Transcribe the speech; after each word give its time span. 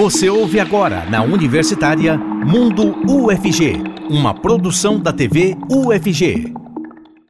Você 0.00 0.30
ouve 0.30 0.58
agora 0.58 1.04
na 1.10 1.22
Universitária 1.22 2.16
Mundo 2.16 2.96
UFG, 3.06 3.82
uma 4.08 4.32
produção 4.32 4.98
da 4.98 5.12
TV 5.12 5.54
UFG. 5.70 6.54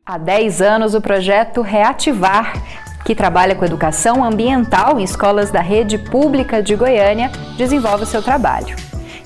Há 0.07 0.17
10 0.17 0.62
anos, 0.62 0.95
o 0.95 1.01
projeto 1.01 1.62
Reativar, 1.62 2.53
que 3.04 3.12
trabalha 3.12 3.56
com 3.56 3.64
educação 3.64 4.22
ambiental 4.22 5.01
em 5.01 5.03
escolas 5.03 5.51
da 5.51 5.61
rede 5.61 5.98
pública 5.98 6.62
de 6.62 6.77
Goiânia, 6.77 7.33
desenvolve 7.56 8.04
o 8.04 8.06
seu 8.06 8.22
trabalho. 8.22 8.76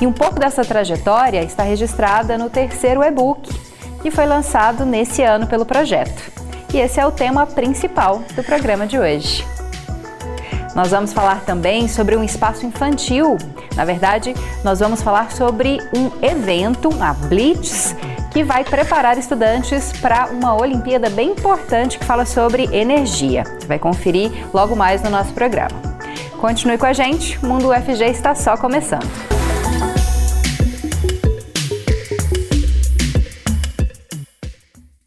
E 0.01 0.07
um 0.07 0.13
pouco 0.13 0.41
dessa 0.41 0.65
trajetória 0.65 1.43
está 1.43 1.65
registrada 1.65 2.39
no 2.39 2.49
terceiro 2.49 3.03
e-book, 3.03 3.53
que 4.01 4.11
foi 4.11 4.25
lançado 4.25 4.87
nesse 4.87 5.21
ano 5.21 5.47
pelo 5.47 5.67
projeto. 5.67 6.33
E 6.73 6.79
esse 6.79 6.99
é 6.99 7.07
o 7.07 7.13
tema 7.13 7.47
principal 7.47 8.23
do 8.35 8.43
programa 8.43 8.87
de 8.87 8.99
hoje. 8.99 9.45
Nós 10.75 10.91
vamos 10.91 11.13
falar 11.13 11.43
também 11.43 11.87
sobre 11.87 12.17
um 12.17 12.25
espaço 12.25 12.67
infantil. 12.67 13.37
Na 13.77 13.85
verdade, 13.85 14.35
nós 14.65 14.81
vamos 14.81 15.03
falar 15.03 15.31
sobre 15.31 15.79
um 15.97 16.11
evento, 16.21 16.91
a 17.01 17.13
Blitz, 17.13 17.95
que 18.33 18.43
vai 18.43 18.65
preparar 18.65 19.17
estudantes 19.17 19.93
para 19.93 20.27
uma 20.27 20.61
Olimpíada 20.61 21.09
bem 21.09 21.31
importante 21.31 21.99
que 21.99 22.05
fala 22.05 22.27
sobre 22.27 22.65
energia. 22.73 23.45
Você 23.45 23.67
vai 23.67 23.79
conferir 23.79 24.33
logo 24.53 24.75
mais 24.75 25.03
no 25.03 25.11
nosso 25.11 25.33
programa. 25.33 25.81
Continue 26.41 26.77
com 26.77 26.87
a 26.87 26.93
gente, 26.93 27.39
o 27.39 27.47
Mundo 27.47 27.71
UFG 27.71 28.05
está 28.07 28.35
só 28.35 28.57
começando. 28.57 29.34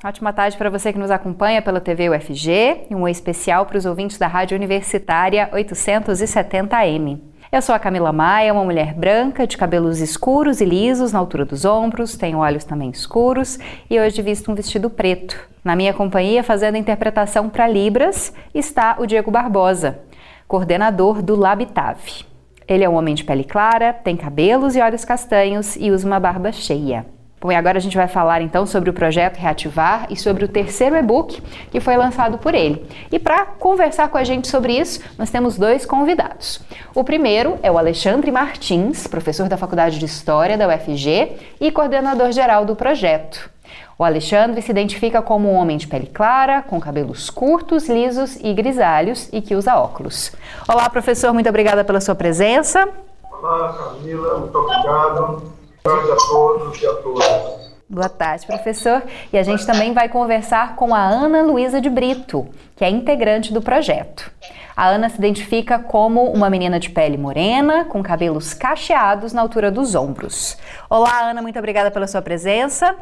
Ótima 0.07 0.31
tarde 0.31 0.55
para 0.55 0.69
você 0.69 0.93
que 0.93 0.97
nos 0.97 1.11
acompanha 1.11 1.61
pela 1.61 1.81
TV 1.81 2.09
UFG 2.09 2.85
e 2.89 2.95
um 2.95 3.09
especial 3.09 3.65
para 3.65 3.77
os 3.77 3.85
ouvintes 3.85 4.17
da 4.17 4.25
Rádio 4.25 4.55
Universitária 4.55 5.49
870M. 5.51 7.19
Eu 7.51 7.61
sou 7.61 7.75
a 7.75 7.79
Camila 7.79 8.13
Maia, 8.13 8.53
uma 8.53 8.63
mulher 8.63 8.93
branca 8.93 9.45
de 9.45 9.57
cabelos 9.57 9.99
escuros 9.99 10.61
e 10.61 10.65
lisos 10.65 11.11
na 11.11 11.19
altura 11.19 11.43
dos 11.43 11.65
ombros, 11.65 12.15
tenho 12.15 12.37
olhos 12.37 12.63
também 12.63 12.89
escuros 12.89 13.59
e 13.89 13.99
hoje 13.99 14.21
visto 14.21 14.49
um 14.49 14.55
vestido 14.55 14.89
preto. 14.89 15.37
Na 15.61 15.75
minha 15.75 15.93
companhia, 15.93 16.41
fazendo 16.41 16.77
interpretação 16.77 17.49
para 17.49 17.67
Libras, 17.67 18.33
está 18.55 18.95
o 18.99 19.05
Diego 19.05 19.29
Barbosa, 19.29 19.99
coordenador 20.47 21.21
do 21.21 21.35
Labitave. 21.35 22.23
Ele 22.65 22.85
é 22.85 22.89
um 22.89 22.95
homem 22.95 23.13
de 23.13 23.25
pele 23.25 23.43
clara, 23.43 23.91
tem 23.91 24.15
cabelos 24.15 24.73
e 24.73 24.79
olhos 24.79 25.03
castanhos 25.03 25.75
e 25.75 25.91
usa 25.91 26.07
uma 26.07 26.17
barba 26.17 26.53
cheia. 26.53 27.16
Bom, 27.39 27.51
e 27.51 27.55
agora 27.55 27.77
a 27.77 27.81
gente 27.81 27.95
vai 27.95 28.07
falar 28.07 28.41
então 28.41 28.65
sobre 28.65 28.89
o 28.89 28.93
projeto 28.93 29.37
Reativar 29.37 30.07
e 30.09 30.15
sobre 30.15 30.43
o 30.43 30.47
terceiro 30.47 30.95
e-book 30.95 31.39
que 31.69 31.79
foi 31.79 31.95
lançado 31.95 32.39
por 32.39 32.55
ele. 32.55 32.83
E 33.11 33.19
para 33.19 33.45
conversar 33.45 34.09
com 34.09 34.17
a 34.17 34.23
gente 34.23 34.47
sobre 34.47 34.73
isso, 34.73 35.01
nós 35.19 35.29
temos 35.29 35.55
dois 35.55 35.85
convidados. 35.85 36.59
O 36.95 37.03
primeiro 37.03 37.59
é 37.61 37.71
o 37.71 37.77
Alexandre 37.77 38.31
Martins, 38.31 39.05
professor 39.05 39.47
da 39.47 39.55
Faculdade 39.55 39.99
de 39.99 40.05
História 40.05 40.57
da 40.57 40.67
UFG 40.67 41.33
e 41.61 41.71
coordenador 41.71 42.31
geral 42.31 42.65
do 42.65 42.75
projeto. 42.75 43.51
O 43.99 44.03
Alexandre 44.03 44.59
se 44.63 44.71
identifica 44.71 45.21
como 45.21 45.47
um 45.47 45.55
homem 45.55 45.77
de 45.77 45.87
pele 45.87 46.07
clara, 46.07 46.63
com 46.63 46.79
cabelos 46.79 47.29
curtos, 47.29 47.87
lisos 47.87 48.35
e 48.37 48.51
grisalhos 48.51 49.29
e 49.31 49.41
que 49.41 49.55
usa 49.55 49.75
óculos. 49.75 50.31
Olá, 50.67 50.89
professor, 50.89 51.31
muito 51.33 51.49
obrigada 51.49 51.83
pela 51.83 52.01
sua 52.01 52.15
presença. 52.15 52.89
Olá, 53.31 53.73
Camila, 53.73 54.39
muito 54.39 54.57
obrigado 54.57 55.56
tarde 55.87 56.11
a 56.11 56.15
todos 56.15 56.81
e 56.81 56.85
a 56.85 56.93
todas. 56.95 57.67
Boa 57.89 58.09
tarde, 58.09 58.45
professor. 58.45 59.01
E 59.31 59.37
a 59.37 59.43
gente 59.43 59.65
também 59.65 59.93
vai 59.93 60.09
conversar 60.09 60.75
com 60.75 60.93
a 60.93 61.01
Ana 61.01 61.41
Luísa 61.41 61.79
de 61.79 61.89
Brito, 61.89 62.45
que 62.75 62.83
é 62.83 62.89
integrante 62.89 63.53
do 63.53 63.61
projeto. 63.61 64.29
A 64.75 64.89
Ana 64.89 65.07
se 65.07 65.17
identifica 65.17 65.79
como 65.79 66.25
uma 66.25 66.49
menina 66.49 66.77
de 66.77 66.89
pele 66.89 67.17
morena, 67.17 67.85
com 67.85 68.03
cabelos 68.03 68.53
cacheados 68.53 69.31
na 69.31 69.41
altura 69.41 69.71
dos 69.71 69.95
ombros. 69.95 70.57
Olá, 70.89 71.29
Ana, 71.29 71.41
muito 71.41 71.57
obrigada 71.57 71.89
pela 71.89 72.05
sua 72.05 72.21
presença. 72.21 72.93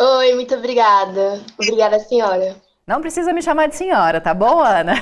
Oi, 0.00 0.34
muito 0.34 0.56
obrigada. 0.56 1.40
Obrigada, 1.56 2.00
senhora. 2.00 2.56
Não 2.84 3.00
precisa 3.00 3.32
me 3.32 3.40
chamar 3.40 3.68
de 3.68 3.76
senhora, 3.76 4.20
tá 4.20 4.34
bom, 4.34 4.60
Ana? 4.60 4.94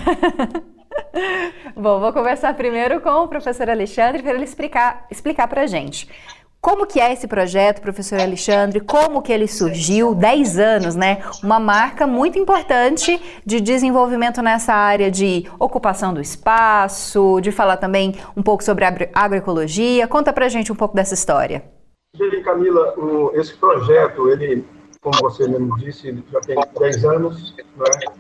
bom, 1.75 1.99
vou 1.99 2.13
conversar 2.13 2.53
primeiro 2.53 3.01
com 3.01 3.25
o 3.25 3.29
professor 3.29 3.71
Alexandre 3.71 4.23
para 4.23 4.35
ele 4.35 4.45
explicar, 4.45 5.07
explicar 5.11 5.49
para 5.49 5.63
a 5.63 5.67
gente. 5.67 6.07
Como 6.61 6.87
que 6.87 7.01
é 7.01 7.11
esse 7.11 7.27
projeto, 7.27 7.81
professor 7.81 8.21
Alexandre? 8.21 8.81
Como 8.81 9.23
que 9.23 9.33
ele 9.33 9.49
surgiu? 9.49 10.15
10 10.15 10.59
anos, 10.59 10.95
né? 10.95 11.23
Uma 11.43 11.59
marca 11.59 12.07
muito 12.07 12.39
importante 12.39 13.19
de 13.47 13.63
desenvolvimento 13.63 14.43
nessa 14.43 14.75
área 14.75 15.11
de 15.11 15.51
ocupação 15.59 16.13
do 16.13 16.21
espaço, 16.21 17.41
de 17.41 17.51
falar 17.51 17.79
também 17.79 18.15
um 18.37 18.43
pouco 18.43 18.63
sobre 18.63 18.85
agroecologia. 19.15 20.07
Conta 20.07 20.35
pra 20.35 20.51
gente 20.51 20.71
um 20.71 20.77
pouco 20.77 20.95
dessa 20.95 21.15
história. 21.15 21.65
Camila, 22.45 22.93
o, 22.99 23.31
esse 23.35 23.55
projeto, 23.55 24.29
ele, 24.29 24.63
como 25.01 25.17
você 25.23 25.49
mesmo 25.49 25.79
disse, 25.79 26.23
já 26.31 26.41
tem 26.41 26.57
10 26.79 27.05
anos, 27.07 27.55
né? 27.57 28.13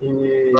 E 0.00 0.54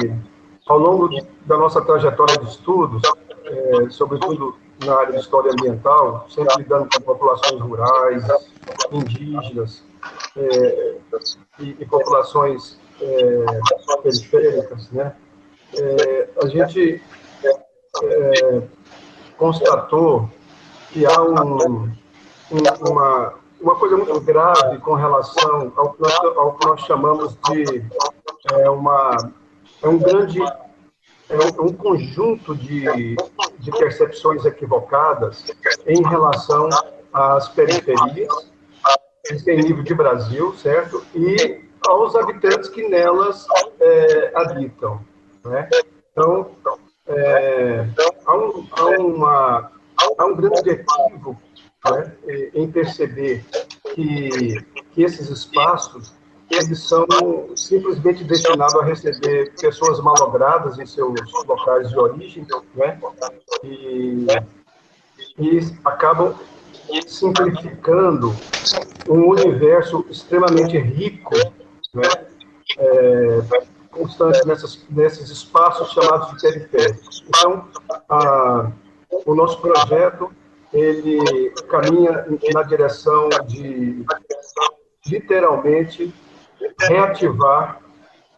ao 0.66 0.78
longo 0.78 1.08
da 1.46 1.56
nossa 1.56 1.80
trajetória 1.80 2.36
de 2.36 2.50
estudos, 2.50 3.00
é, 3.46 3.88
sobretudo 3.88 4.56
na 4.84 4.96
área 4.96 5.12
de 5.12 5.20
história 5.20 5.52
ambiental, 5.52 6.26
sempre 6.28 6.56
lidando 6.58 6.88
com 6.92 7.00
populações 7.02 7.60
rurais, 7.60 8.24
indígenas 8.90 9.82
é, 10.36 10.96
e, 11.60 11.76
e, 11.78 11.86
populações 11.86 12.78
é, 13.00 13.44
periféricas, 14.02 14.90
né? 14.90 15.14
É, 15.76 16.28
a 16.42 16.46
gente 16.48 17.02
é, 18.02 18.62
constatou 19.36 20.28
que 20.90 21.04
há 21.06 21.22
um, 21.22 21.72
um, 21.72 21.92
uma, 22.88 23.34
uma 23.60 23.76
coisa 23.76 23.96
muito 23.96 24.20
grave 24.20 24.78
com 24.78 24.94
relação 24.94 25.72
ao 25.76 25.92
que 25.92 26.02
nós, 26.02 26.14
ao 26.36 26.54
que 26.54 26.66
nós 26.66 26.80
chamamos 26.82 27.36
de 27.50 27.84
é, 28.52 28.70
uma, 28.70 29.16
é 29.82 29.88
um 29.88 29.98
grande 29.98 30.40
é 31.28 31.36
um, 31.36 31.66
um 31.66 31.72
conjunto 31.72 32.54
de, 32.54 33.16
de 33.58 33.70
percepções 33.70 34.44
equivocadas 34.44 35.44
em 35.86 36.02
relação 36.02 36.68
às 37.12 37.48
periferias, 37.48 38.52
em 39.46 39.62
nível 39.62 39.82
de 39.82 39.94
Brasil, 39.94 40.54
certo? 40.54 41.04
E 41.14 41.64
aos 41.86 42.14
habitantes 42.14 42.68
que 42.68 42.86
nelas 42.88 43.46
é, 43.80 44.32
habitam. 44.34 45.00
Né? 45.44 45.68
Então, 46.12 46.50
é, 47.06 47.86
há, 48.26 48.36
um, 48.36 48.66
há, 48.72 48.84
uma, 48.98 49.72
há 50.18 50.24
um 50.24 50.36
grande 50.36 50.70
equívoco 50.70 51.36
né, 51.90 52.12
em 52.54 52.70
perceber 52.70 53.44
que, 53.94 54.64
que 54.92 55.02
esses 55.02 55.28
espaços 55.28 56.14
eles 56.56 56.80
são 56.80 57.06
simplesmente 57.56 58.24
destinados 58.24 58.74
a 58.74 58.84
receber 58.84 59.52
pessoas 59.60 60.00
malogradas 60.00 60.78
em 60.78 60.86
seus 60.86 61.14
locais 61.46 61.88
de 61.88 61.98
origem, 61.98 62.46
né? 62.74 62.98
E, 63.62 64.26
e 65.38 65.60
acabam 65.84 66.34
simplificando 67.06 68.34
um 69.08 69.28
universo 69.30 70.04
extremamente 70.08 70.78
rico, 70.78 71.34
né? 71.92 72.08
É, 72.78 73.42
constante 73.90 74.44
nessas, 74.46 74.84
nesses 74.90 75.30
espaços 75.30 75.92
chamados 75.92 76.30
de 76.30 76.40
periféricos. 76.40 77.24
Então, 77.28 77.68
a, 78.08 78.70
o 79.24 79.34
nosso 79.34 79.60
projeto 79.60 80.30
ele 80.72 81.50
caminha 81.68 82.26
na 82.52 82.62
direção 82.64 83.28
de 83.46 84.04
literalmente 85.06 86.12
reativar 86.80 87.80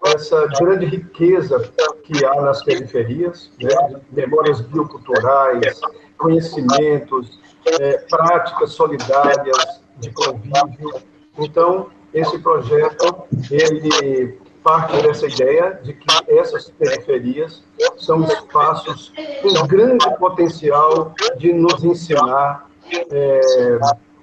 essa 0.04 0.46
grande 0.58 0.86
riqueza 0.86 1.72
que 2.04 2.24
há 2.24 2.40
nas 2.40 2.62
periferias, 2.62 3.50
né? 3.60 4.00
memórias 4.12 4.60
bioculturais, 4.60 5.80
conhecimentos, 6.16 7.40
é, 7.80 7.98
práticas 8.08 8.72
solidárias 8.72 9.82
de 9.98 10.10
convívio. 10.10 11.02
Então, 11.38 11.88
esse 12.14 12.38
projeto, 12.38 13.24
ele 13.50 14.38
parte 14.62 15.00
dessa 15.00 15.28
ideia 15.28 15.78
de 15.80 15.92
que 15.92 16.06
essas 16.26 16.68
periferias 16.70 17.62
são 17.98 18.24
espaços 18.24 19.12
com 19.40 19.66
grande 19.68 20.04
potencial 20.18 21.14
de 21.36 21.52
nos 21.52 21.84
ensinar 21.84 22.68
é, 23.12 23.40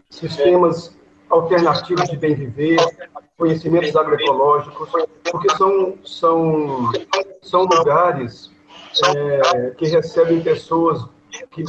sistemas 0.09 0.97
alternativos 1.29 2.09
de 2.09 2.17
bem 2.17 2.35
viver, 2.35 2.77
conhecimentos 3.37 3.95
agroecológicos, 3.95 4.89
porque 5.31 5.49
são, 5.55 5.97
são, 6.05 6.91
são 7.41 7.63
lugares 7.63 8.51
é, 9.05 9.71
que 9.71 9.87
recebem 9.87 10.41
pessoas 10.41 11.05
que, 11.51 11.63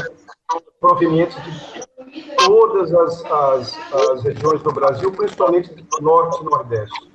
provenientes 0.81 1.37
de 1.43 2.23
todas 2.47 2.93
as, 2.95 3.25
as, 3.25 3.79
as 3.93 4.23
regiões 4.23 4.63
do 4.63 4.73
Brasil, 4.73 5.11
principalmente 5.13 5.75
do 5.75 6.03
norte 6.03 6.41
e 6.41 6.45
nordeste. 6.45 7.15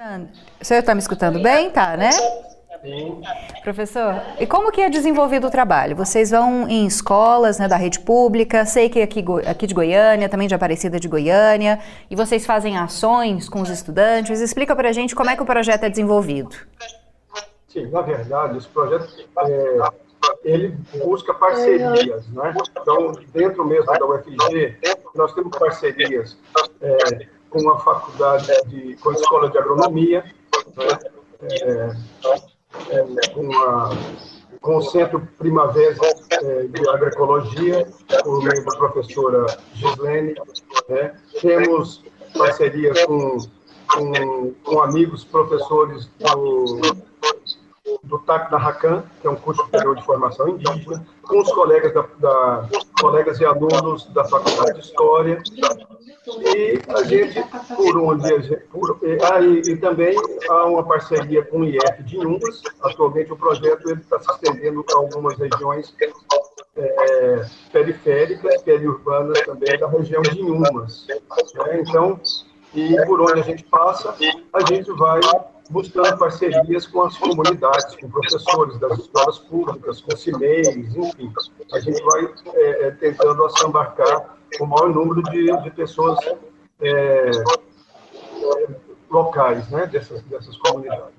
Alexandre, 0.00 0.32
o 0.60 0.64
senhor 0.64 0.80
está 0.80 0.94
me 0.94 1.00
escutando 1.00 1.42
bem? 1.42 1.70
Tá, 1.70 1.96
né? 1.96 2.10
Sim. 2.82 3.20
Professor, 3.62 4.22
e 4.38 4.46
como 4.46 4.72
que 4.72 4.80
é 4.80 4.88
desenvolvido 4.88 5.46
o 5.46 5.50
trabalho? 5.50 5.94
Vocês 5.94 6.30
vão 6.30 6.66
em 6.66 6.86
escolas 6.86 7.58
né, 7.58 7.68
da 7.68 7.76
rede 7.76 8.00
pública, 8.00 8.64
sei 8.64 8.88
que 8.88 9.02
aqui, 9.02 9.22
aqui 9.46 9.66
de 9.66 9.74
Goiânia, 9.74 10.28
também 10.30 10.48
de 10.48 10.54
Aparecida 10.54 10.98
de 10.98 11.06
Goiânia, 11.06 11.78
e 12.10 12.16
vocês 12.16 12.46
fazem 12.46 12.78
ações 12.78 13.48
com 13.48 13.60
os 13.60 13.68
estudantes. 13.68 14.40
Explica 14.40 14.74
para 14.74 14.88
a 14.88 14.92
gente 14.92 15.14
como 15.14 15.28
é 15.28 15.36
que 15.36 15.42
o 15.42 15.46
projeto 15.46 15.84
é 15.84 15.90
desenvolvido. 15.90 16.56
Sim, 17.68 17.86
na 17.90 18.00
verdade, 18.00 18.56
esse 18.56 18.68
projeto 18.68 19.06
é, 19.44 19.78
ele 20.42 20.74
busca 21.04 21.34
parcerias, 21.34 22.26
né? 22.28 22.54
Então, 22.80 23.12
dentro 23.32 23.64
mesmo 23.64 23.86
da 23.86 24.06
UFG, 24.06 24.78
nós 25.14 25.34
temos 25.34 25.56
parcerias 25.56 26.38
é, 26.80 27.26
com 27.50 27.70
a 27.70 27.78
faculdade 27.78 28.46
de, 28.66 28.96
com 28.96 29.10
a 29.10 29.12
escola 29.12 29.50
de 29.50 29.58
agronomia, 29.58 30.24
né? 30.76 30.98
é, 31.42 31.96
é, 32.90 33.28
com, 33.32 33.56
a, 33.56 33.90
com 34.60 34.76
o 34.76 34.82
Centro 34.82 35.26
Primavera 35.38 35.96
é, 36.30 36.62
de 36.64 36.88
Agroecologia, 36.88 37.86
por 38.22 38.42
meio 38.42 38.64
da 38.64 38.76
professora 38.76 39.46
Gislene. 39.74 40.34
Né? 40.88 41.14
Temos 41.40 42.04
parcerias 42.36 43.04
com, 43.04 43.38
com, 43.88 44.54
com 44.64 44.82
amigos 44.82 45.24
professores 45.24 46.08
do 46.18 46.80
do 48.04 48.18
TAC 48.20 48.50
da 48.50 48.58
RACAN, 48.58 49.04
que 49.20 49.26
é 49.26 49.30
um 49.30 49.36
curso 49.36 49.62
superior 49.64 49.96
de 49.96 50.04
formação 50.04 50.48
indígena, 50.48 51.04
com 51.22 51.40
os 51.40 51.52
colegas, 51.52 51.92
da, 51.92 52.02
da, 52.18 52.68
colegas 53.00 53.40
e 53.40 53.44
alunos 53.44 54.06
da 54.12 54.24
Faculdade 54.24 54.74
de 54.74 54.86
História, 54.86 55.42
e 56.38 56.80
a 56.88 57.02
gente, 57.04 57.42
por 57.74 57.98
onde, 57.98 58.56
por, 58.70 59.00
ah, 59.32 59.40
e, 59.40 59.76
também 59.76 60.14
há 60.48 60.66
uma 60.66 60.84
parceria 60.84 61.44
com 61.44 61.60
o 61.60 61.64
IF 61.64 62.02
de 62.04 62.16
Inhumas, 62.16 62.62
atualmente 62.82 63.32
o 63.32 63.36
projeto 63.36 63.90
está 63.92 64.20
se 64.20 64.30
estendendo 64.32 64.84
a 64.92 64.96
algumas 64.96 65.36
regiões 65.38 65.94
é, 66.76 67.44
periféricas, 67.72 68.62
periurbanas 68.62 69.40
também, 69.42 69.78
da 69.78 69.88
região 69.88 70.22
de 70.22 70.40
Inhumas. 70.40 71.06
Né? 71.08 71.80
Então, 71.80 72.20
e 72.74 72.96
por 73.06 73.20
onde 73.20 73.40
a 73.40 73.42
gente 73.42 73.64
passa, 73.64 74.14
a 74.52 74.60
gente 74.66 74.90
vai 74.92 75.20
buscando 75.70 76.18
parcerias 76.18 76.86
com 76.86 77.02
as 77.02 77.16
comunidades, 77.16 77.96
com 77.96 78.10
professores 78.10 78.78
das 78.78 78.98
escolas 78.98 79.38
públicas, 79.38 80.00
com 80.00 80.16
CIMEIs, 80.16 80.68
enfim. 80.96 81.32
A 81.72 81.80
gente 81.80 82.02
vai 82.02 82.28
é, 82.54 82.86
é, 82.86 82.90
tentando 82.92 83.44
assambarcar 83.44 84.39
o 84.58 84.66
maior 84.66 84.88
número 84.94 85.22
de, 85.24 85.46
de 85.62 85.70
pessoas 85.70 86.18
é, 86.80 87.30
locais 89.10 89.68
né, 89.70 89.86
dessas, 89.86 90.22
dessas 90.22 90.56
comunidades. 90.56 91.14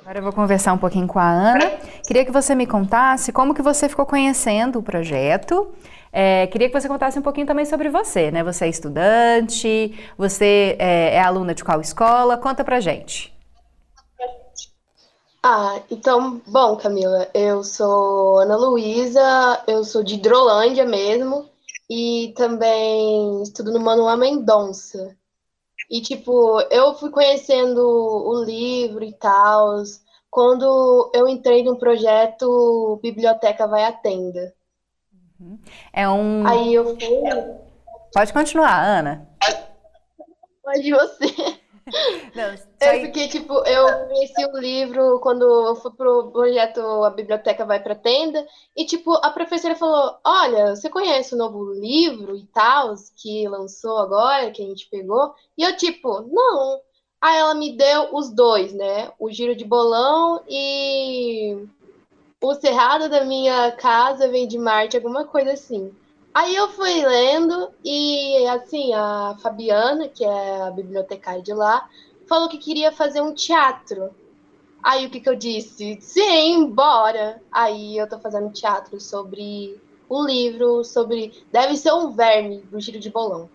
Agora 0.00 0.18
eu 0.18 0.22
vou 0.22 0.32
conversar 0.32 0.72
um 0.72 0.78
pouquinho 0.78 1.06
com 1.06 1.18
a 1.18 1.30
Ana. 1.30 1.70
Queria 2.06 2.24
que 2.24 2.32
você 2.32 2.54
me 2.54 2.66
contasse 2.66 3.32
como 3.32 3.54
que 3.54 3.62
você 3.62 3.88
ficou 3.88 4.04
conhecendo 4.04 4.80
o 4.80 4.82
projeto 4.82 5.72
é, 6.12 6.46
queria 6.48 6.68
que 6.68 6.78
você 6.78 6.86
contasse 6.86 7.18
um 7.18 7.22
pouquinho 7.22 7.46
também 7.46 7.64
sobre 7.64 7.88
você, 7.88 8.30
né? 8.30 8.44
Você 8.44 8.66
é 8.66 8.68
estudante, 8.68 9.98
você 10.18 10.76
é, 10.78 11.14
é 11.14 11.22
aluna 11.22 11.54
de 11.54 11.64
qual 11.64 11.80
escola? 11.80 12.36
Conta 12.36 12.62
pra 12.62 12.80
gente. 12.80 13.32
Ah, 15.42 15.80
então, 15.90 16.40
bom, 16.46 16.76
Camila, 16.76 17.28
eu 17.34 17.64
sou 17.64 18.38
Ana 18.38 18.56
Luísa, 18.56 19.64
eu 19.66 19.82
sou 19.82 20.04
de 20.04 20.14
Hidrolândia 20.14 20.84
mesmo, 20.84 21.48
e 21.92 22.32
também 22.32 23.42
estudo 23.42 23.70
no 23.70 23.78
Manuel 23.78 24.16
Mendonça. 24.16 25.14
E, 25.90 26.00
tipo, 26.00 26.58
eu 26.70 26.94
fui 26.94 27.10
conhecendo 27.10 27.80
o 27.82 28.42
livro 28.42 29.04
e 29.04 29.12
tal 29.12 29.82
quando 30.30 31.10
eu 31.14 31.28
entrei 31.28 31.62
no 31.62 31.76
projeto 31.76 32.98
Biblioteca 33.02 33.66
Vai 33.66 33.84
à 33.84 33.92
Tenda. 33.92 34.54
É 35.92 36.08
um. 36.08 36.46
Aí 36.46 36.72
eu 36.72 36.98
fui. 36.98 36.98
Pode 38.14 38.32
continuar, 38.32 38.82
Ana. 38.82 39.28
Pode 40.62 40.90
você. 40.90 41.60
Não, 42.34 42.54
é 42.80 42.98
porque, 43.00 43.28
tipo, 43.28 43.54
eu 43.66 44.06
conheci 44.06 44.44
o 44.46 44.58
livro 44.58 45.18
quando 45.20 45.42
eu 45.42 45.74
fui 45.76 45.90
pro 45.92 46.30
projeto 46.30 46.80
A 46.80 47.10
Biblioteca 47.10 47.64
Vai 47.64 47.82
Pra 47.82 47.94
Tenda, 47.94 48.46
e, 48.76 48.84
tipo, 48.84 49.12
a 49.14 49.30
professora 49.30 49.74
falou, 49.74 50.16
olha, 50.24 50.74
você 50.74 50.88
conhece 50.88 51.34
o 51.34 51.38
novo 51.38 51.72
livro 51.72 52.36
e 52.36 52.46
tal, 52.46 52.94
que 53.16 53.48
lançou 53.48 53.98
agora, 53.98 54.50
que 54.50 54.62
a 54.62 54.66
gente 54.66 54.88
pegou? 54.90 55.34
E 55.56 55.62
eu, 55.62 55.76
tipo, 55.76 56.20
não. 56.22 56.80
Aí 57.20 57.38
ela 57.38 57.54
me 57.54 57.76
deu 57.76 58.14
os 58.14 58.30
dois, 58.30 58.72
né? 58.72 59.12
O 59.18 59.30
Giro 59.30 59.54
de 59.54 59.64
Bolão 59.64 60.42
e 60.48 61.68
o 62.40 62.54
cerrado 62.54 63.08
da 63.08 63.24
minha 63.24 63.70
casa 63.72 64.28
vem 64.28 64.48
de 64.48 64.58
Marte, 64.58 64.96
alguma 64.96 65.24
coisa 65.24 65.52
assim. 65.52 65.94
Aí 66.34 66.56
eu 66.56 66.68
fui 66.68 67.04
lendo 67.04 67.70
e, 67.84 68.46
assim, 68.48 68.94
a 68.94 69.36
Fabiana, 69.42 70.08
que 70.08 70.24
é 70.24 70.62
a 70.62 70.70
bibliotecária 70.70 71.42
de 71.42 71.52
lá, 71.52 71.86
falou 72.26 72.48
que 72.48 72.56
queria 72.56 72.90
fazer 72.90 73.20
um 73.20 73.34
teatro. 73.34 74.10
Aí 74.82 75.06
o 75.06 75.10
que, 75.10 75.20
que 75.20 75.28
eu 75.28 75.36
disse? 75.36 75.98
Sim, 76.00 76.70
bora! 76.70 77.40
Aí 77.52 77.98
eu 77.98 78.08
tô 78.08 78.18
fazendo 78.18 78.50
teatro 78.50 78.98
sobre 78.98 79.78
o 80.08 80.24
livro, 80.24 80.82
sobre. 80.84 81.44
Deve 81.52 81.76
ser 81.76 81.92
um 81.92 82.10
verme 82.10 82.62
do 82.70 82.80
giro 82.80 82.98
de 82.98 83.10
bolão. 83.10 83.48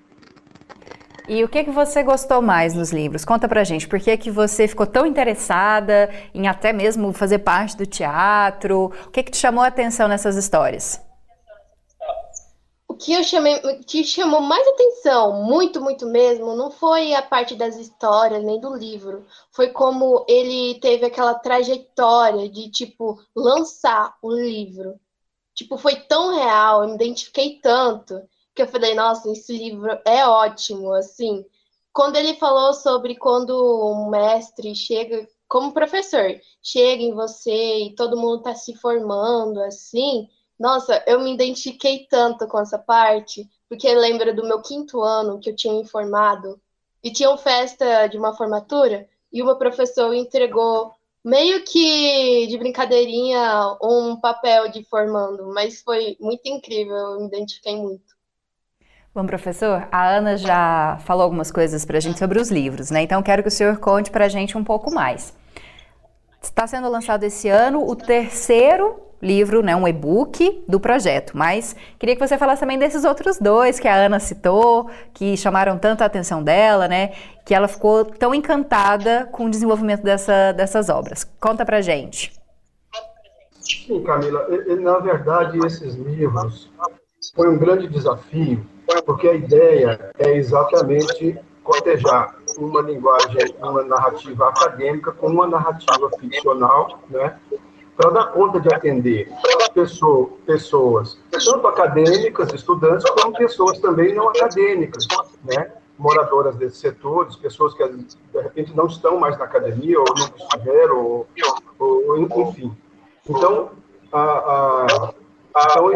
E 1.28 1.44
o 1.44 1.50
que, 1.50 1.66
que 1.66 1.72
você 1.72 2.04
gostou 2.04 2.42
mais 2.42 2.74
nos 2.74 2.94
livros? 2.94 3.26
Conta 3.26 3.50
pra 3.50 3.64
gente. 3.64 3.88
Por 3.88 4.00
que, 4.00 4.16
que 4.16 4.32
você 4.32 4.68
ficou 4.68 4.86
tão 4.86 5.06
interessada 5.06 6.10
em 6.34 6.48
até 6.48 6.72
mesmo 6.72 7.12
fazer 7.12 7.40
parte 7.40 7.76
do 7.76 7.86
teatro? 7.86 8.94
O 9.06 9.10
que, 9.10 9.24
que 9.24 9.32
te 9.32 9.38
chamou 9.38 9.64
a 9.64 9.68
atenção 9.68 10.08
nessas 10.08 10.38
histórias? 10.38 11.07
O 12.98 13.00
que 13.00 13.14
eu 13.14 13.24
chamei, 13.24 13.60
que 13.84 14.04
chamou 14.04 14.42
mais 14.42 14.68
atenção, 14.70 15.44
muito, 15.44 15.80
muito 15.80 16.08
mesmo, 16.08 16.56
não 16.56 16.72
foi 16.72 17.14
a 17.14 17.22
parte 17.22 17.54
das 17.54 17.76
histórias 17.78 18.44
nem 18.44 18.60
do 18.60 18.76
livro. 18.76 19.24
Foi 19.52 19.68
como 19.68 20.26
ele 20.28 20.80
teve 20.80 21.06
aquela 21.06 21.36
trajetória 21.36 22.50
de, 22.50 22.72
tipo, 22.72 23.22
lançar 23.36 24.18
o 24.20 24.32
livro. 24.34 25.00
Tipo, 25.54 25.78
foi 25.78 25.96
tão 26.08 26.34
real, 26.34 26.82
eu 26.82 26.90
me 26.90 26.96
identifiquei 26.96 27.60
tanto 27.62 28.20
que 28.56 28.64
eu 28.64 28.68
falei, 28.68 28.96
nossa, 28.96 29.32
esse 29.32 29.56
livro 29.56 30.00
é 30.04 30.26
ótimo, 30.26 30.92
assim. 30.92 31.46
Quando 31.94 32.16
ele 32.16 32.34
falou 32.34 32.74
sobre 32.74 33.16
quando 33.16 33.54
um 33.92 34.10
mestre 34.10 34.74
chega, 34.74 35.28
como 35.48 35.72
professor, 35.72 36.36
chega 36.64 37.04
em 37.04 37.14
você 37.14 37.84
e 37.84 37.96
todo 37.96 38.18
mundo 38.18 38.38
está 38.38 38.56
se 38.56 38.74
formando, 38.74 39.62
assim, 39.62 40.28
nossa, 40.60 41.04
eu 41.06 41.20
me 41.20 41.34
identifiquei 41.34 42.08
tanto 42.10 42.48
com 42.48 42.60
essa 42.60 42.80
parte, 42.80 43.48
porque 43.70 43.94
lembra 43.94 44.34
do 44.34 44.46
meu 44.46 44.62
quinto 44.62 45.02
ano 45.02 45.40
que 45.40 45.50
eu 45.50 45.56
tinha 45.56 45.80
informado, 45.80 46.60
e 47.04 47.12
tinha 47.12 47.30
uma 47.30 47.38
festa 47.38 48.08
de 48.08 48.18
uma 48.18 48.36
formatura, 48.36 49.08
e 49.32 49.42
uma 49.42 49.58
professora 49.58 50.16
entregou 50.16 50.94
meio 51.24 51.64
que 51.64 52.48
de 52.48 52.58
brincadeirinha 52.58 53.78
um 53.84 54.16
papel 54.16 54.72
de 54.72 54.84
formando, 54.84 55.52
mas 55.54 55.82
foi 55.82 56.18
muito 56.20 56.48
incrível, 56.48 56.96
eu 56.96 57.20
me 57.20 57.28
identifiquei 57.28 57.76
muito. 57.76 58.18
Bom, 59.14 59.26
professor, 59.26 59.88
a 59.92 60.10
Ana 60.10 60.38
já 60.38 61.00
falou 61.04 61.24
algumas 61.24 61.52
coisas 61.52 61.84
para 61.84 61.98
a 61.98 62.00
gente 62.00 62.20
sobre 62.20 62.40
os 62.40 62.50
livros, 62.50 62.92
né? 62.92 63.02
Então 63.02 63.22
quero 63.24 63.42
que 63.42 63.50
o 63.50 63.52
senhor 63.52 63.78
conte 63.78 64.12
para 64.12 64.26
a 64.26 64.30
gente 64.30 64.58
um 64.58 64.64
pouco 64.64 64.94
mais. 64.94 65.36
Está 66.48 66.66
sendo 66.66 66.90
lançado 66.90 67.24
esse 67.24 67.50
ano 67.50 67.88
o 67.88 67.96
terceiro 67.96 68.96
livro, 69.22 69.62
né, 69.62 69.76
um 69.76 69.88
e-book 69.88 70.64
do 70.68 70.80
projeto, 70.80 71.36
mas 71.36 71.76
queria 72.00 72.16
que 72.16 72.26
você 72.26 72.38
falasse 72.38 72.62
também 72.62 72.80
desses 72.80 73.04
outros 73.04 73.38
dois 73.38 73.80
que 73.80 73.88
a 73.88 73.96
Ana 73.96 74.20
citou, 74.20 74.90
que 75.14 75.36
chamaram 75.36 75.78
tanto 75.78 76.04
a 76.04 76.06
atenção 76.06 76.42
dela, 76.42 76.88
né, 76.88 77.12
que 77.46 77.54
ela 77.54 77.68
ficou 77.68 78.06
tão 78.06 78.34
encantada 78.34 79.28
com 79.32 79.46
o 79.46 79.50
desenvolvimento 79.50 80.04
dessa, 80.04 80.52
dessas 80.54 80.90
obras. 80.90 81.24
Conta 81.40 81.66
pra 81.66 81.82
gente. 81.82 82.32
Sim, 83.52 84.02
Camila, 84.04 84.48
na 84.80 85.00
verdade 85.00 85.60
esses 85.66 85.96
livros 85.96 86.72
foi 87.36 87.50
um 87.50 87.58
grande 87.58 87.88
desafio 87.88 88.66
porque 89.06 89.28
a 89.28 89.34
ideia 89.34 90.12
é 90.18 90.36
exatamente 90.38 91.38
cotejar 91.68 92.36
uma 92.58 92.82
linguagem, 92.82 93.54
uma 93.60 93.84
narrativa 93.84 94.48
acadêmica 94.48 95.12
com 95.12 95.28
uma 95.28 95.46
narrativa 95.46 96.10
ficcional, 96.18 97.00
né, 97.10 97.38
para 97.96 98.10
dar 98.12 98.26
conta 98.28 98.60
de 98.60 98.74
atender 98.74 99.30
pessoa, 99.74 100.30
pessoas, 100.46 101.20
tanto 101.30 101.68
acadêmicas, 101.68 102.54
estudantes, 102.54 103.08
como 103.12 103.34
pessoas 103.34 103.80
também 103.80 104.16
não 104.16 104.30
acadêmicas, 104.30 105.06
né, 105.44 105.72
moradoras 106.00 106.56
desses 106.56 106.80
setores, 106.80 107.36
pessoas 107.36 107.74
que 107.74 107.86
de 107.88 108.42
repente 108.42 108.76
não 108.76 108.86
estão 108.88 109.20
mais 109.20 109.38
na 109.38 109.46
academia 109.46 110.00
ou 110.00 110.06
não 110.18 110.28
estiveram, 110.38 110.98
ou, 110.98 111.28
ou 111.80 112.18
enfim. 112.18 112.76
Então, 113.28 113.72
a, 114.12 114.86
a 114.86 115.14
então, 115.60 115.92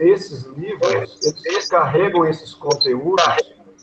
esses 0.00 0.42
livros, 0.42 1.20
eles 1.44 1.68
carregam 1.68 2.26
esses 2.26 2.52
conteúdos 2.52 3.24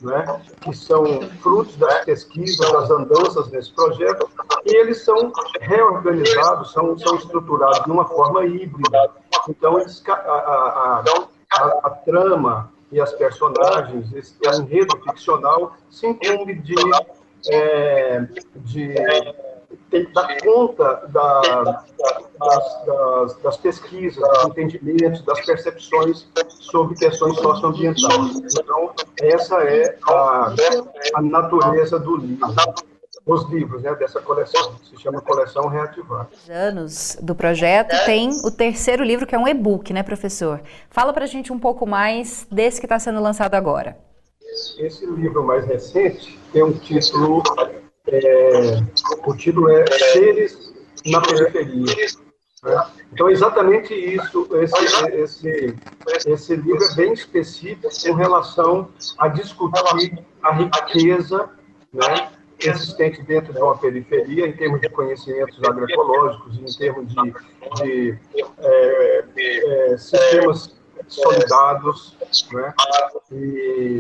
né, 0.02 0.42
que 0.62 0.76
são 0.76 1.04
frutos 1.42 1.76
das 1.78 2.06
pesquisas, 2.06 2.72
das 2.72 2.90
andanças 2.90 3.50
nesse 3.50 3.72
projeto, 3.74 4.30
e 4.66 4.76
eles 4.76 5.04
são 5.04 5.32
reorganizados, 5.60 6.72
são, 6.72 6.98
são 6.98 7.16
estruturados 7.16 7.84
de 7.84 7.92
uma 7.92 8.06
forma 8.06 8.46
híbrida. 8.46 9.12
Então, 9.50 9.80
eles, 9.80 10.04
a, 10.08 10.14
a, 10.14 11.04
a, 11.54 11.64
a 11.84 11.90
trama 11.90 12.72
e 12.92 13.00
as 13.00 13.14
personagens, 13.14 14.12
esse 14.14 14.36
enredo 14.46 14.98
ficcional, 15.04 15.76
se 15.90 16.08
incumbe 16.08 16.56
de, 16.56 16.76
é, 17.50 18.28
de 18.56 18.96
tem 19.90 20.06
que 20.06 20.14
dar 20.14 20.38
conta 20.42 21.08
da, 21.10 21.42
das, 22.40 22.86
das, 22.86 23.38
das, 23.42 23.58
pesquisas, 23.58 24.22
dos 24.22 24.46
entendimentos, 24.46 25.22
das 25.24 25.46
percepções 25.46 26.28
sobre 26.50 26.98
questões 26.98 27.38
socioambientais. 27.38 28.38
Então, 28.58 28.92
essa 29.22 29.64
é 29.64 29.98
a, 30.08 30.54
a 31.16 31.22
natureza 31.22 32.00
do 32.00 32.18
livro 32.18 32.48
os 33.26 33.48
livros 33.50 33.82
né, 33.84 33.94
dessa 33.96 34.20
coleção. 34.20 34.76
Se 34.84 35.00
chama 35.00 35.22
Coleção 35.22 35.68
Reativar. 35.68 36.28
anos 36.50 37.18
do 37.22 37.36
projeto 37.36 37.96
tem 38.06 38.30
o 38.44 38.52
terceiro 38.52 39.04
livro, 39.04 39.28
que 39.28 39.36
é 39.36 39.38
um 39.38 39.48
e-book, 39.48 39.94
né, 39.94 40.04
professor? 40.04 40.62
Fala 40.90 41.14
para 41.14 41.26
a 41.26 41.28
gente 41.28 41.54
um 41.54 41.60
pouco 41.60 41.86
mais 41.86 42.48
desse 42.52 42.80
que 42.80 42.86
está 42.86 43.00
sendo 43.00 43.22
lançado 43.22 43.56
agora. 43.56 43.98
Esse 44.80 45.06
livro 45.06 45.44
mais 45.44 45.66
recente 45.66 46.38
tem 46.52 46.64
um 46.64 46.74
título 46.74 47.42
é, 48.08 48.84
o 49.26 49.36
título 49.36 49.70
é 49.70 49.86
Seres 50.14 50.74
na 51.06 51.22
Periferia. 51.22 51.96
Né? 52.64 52.86
Então, 53.12 53.30
exatamente 53.30 53.94
isso, 53.94 54.48
esse, 54.58 55.06
esse, 55.14 55.76
esse 56.28 56.56
livro 56.56 56.84
é 56.84 56.96
bem 56.96 57.14
específico 57.14 57.90
com 58.04 58.14
relação 58.14 58.90
a 59.18 59.28
discutir 59.28 60.24
a 60.44 60.54
riqueza 60.54 61.50
né, 61.92 62.32
existente 62.60 63.22
dentro 63.24 63.54
de 63.54 63.60
uma 63.60 63.78
periferia, 63.78 64.48
em 64.48 64.54
termos 64.54 64.80
de 64.80 64.90
conhecimentos 64.90 65.62
agroecológicos, 65.64 66.58
em 66.58 66.78
termos 66.78 67.14
de, 67.14 67.34
de 67.82 68.20
é, 68.60 69.26
é, 69.38 69.98
sistemas 69.98 70.76
solidários, 71.08 72.16
né? 72.54 72.74
E, 73.32 74.00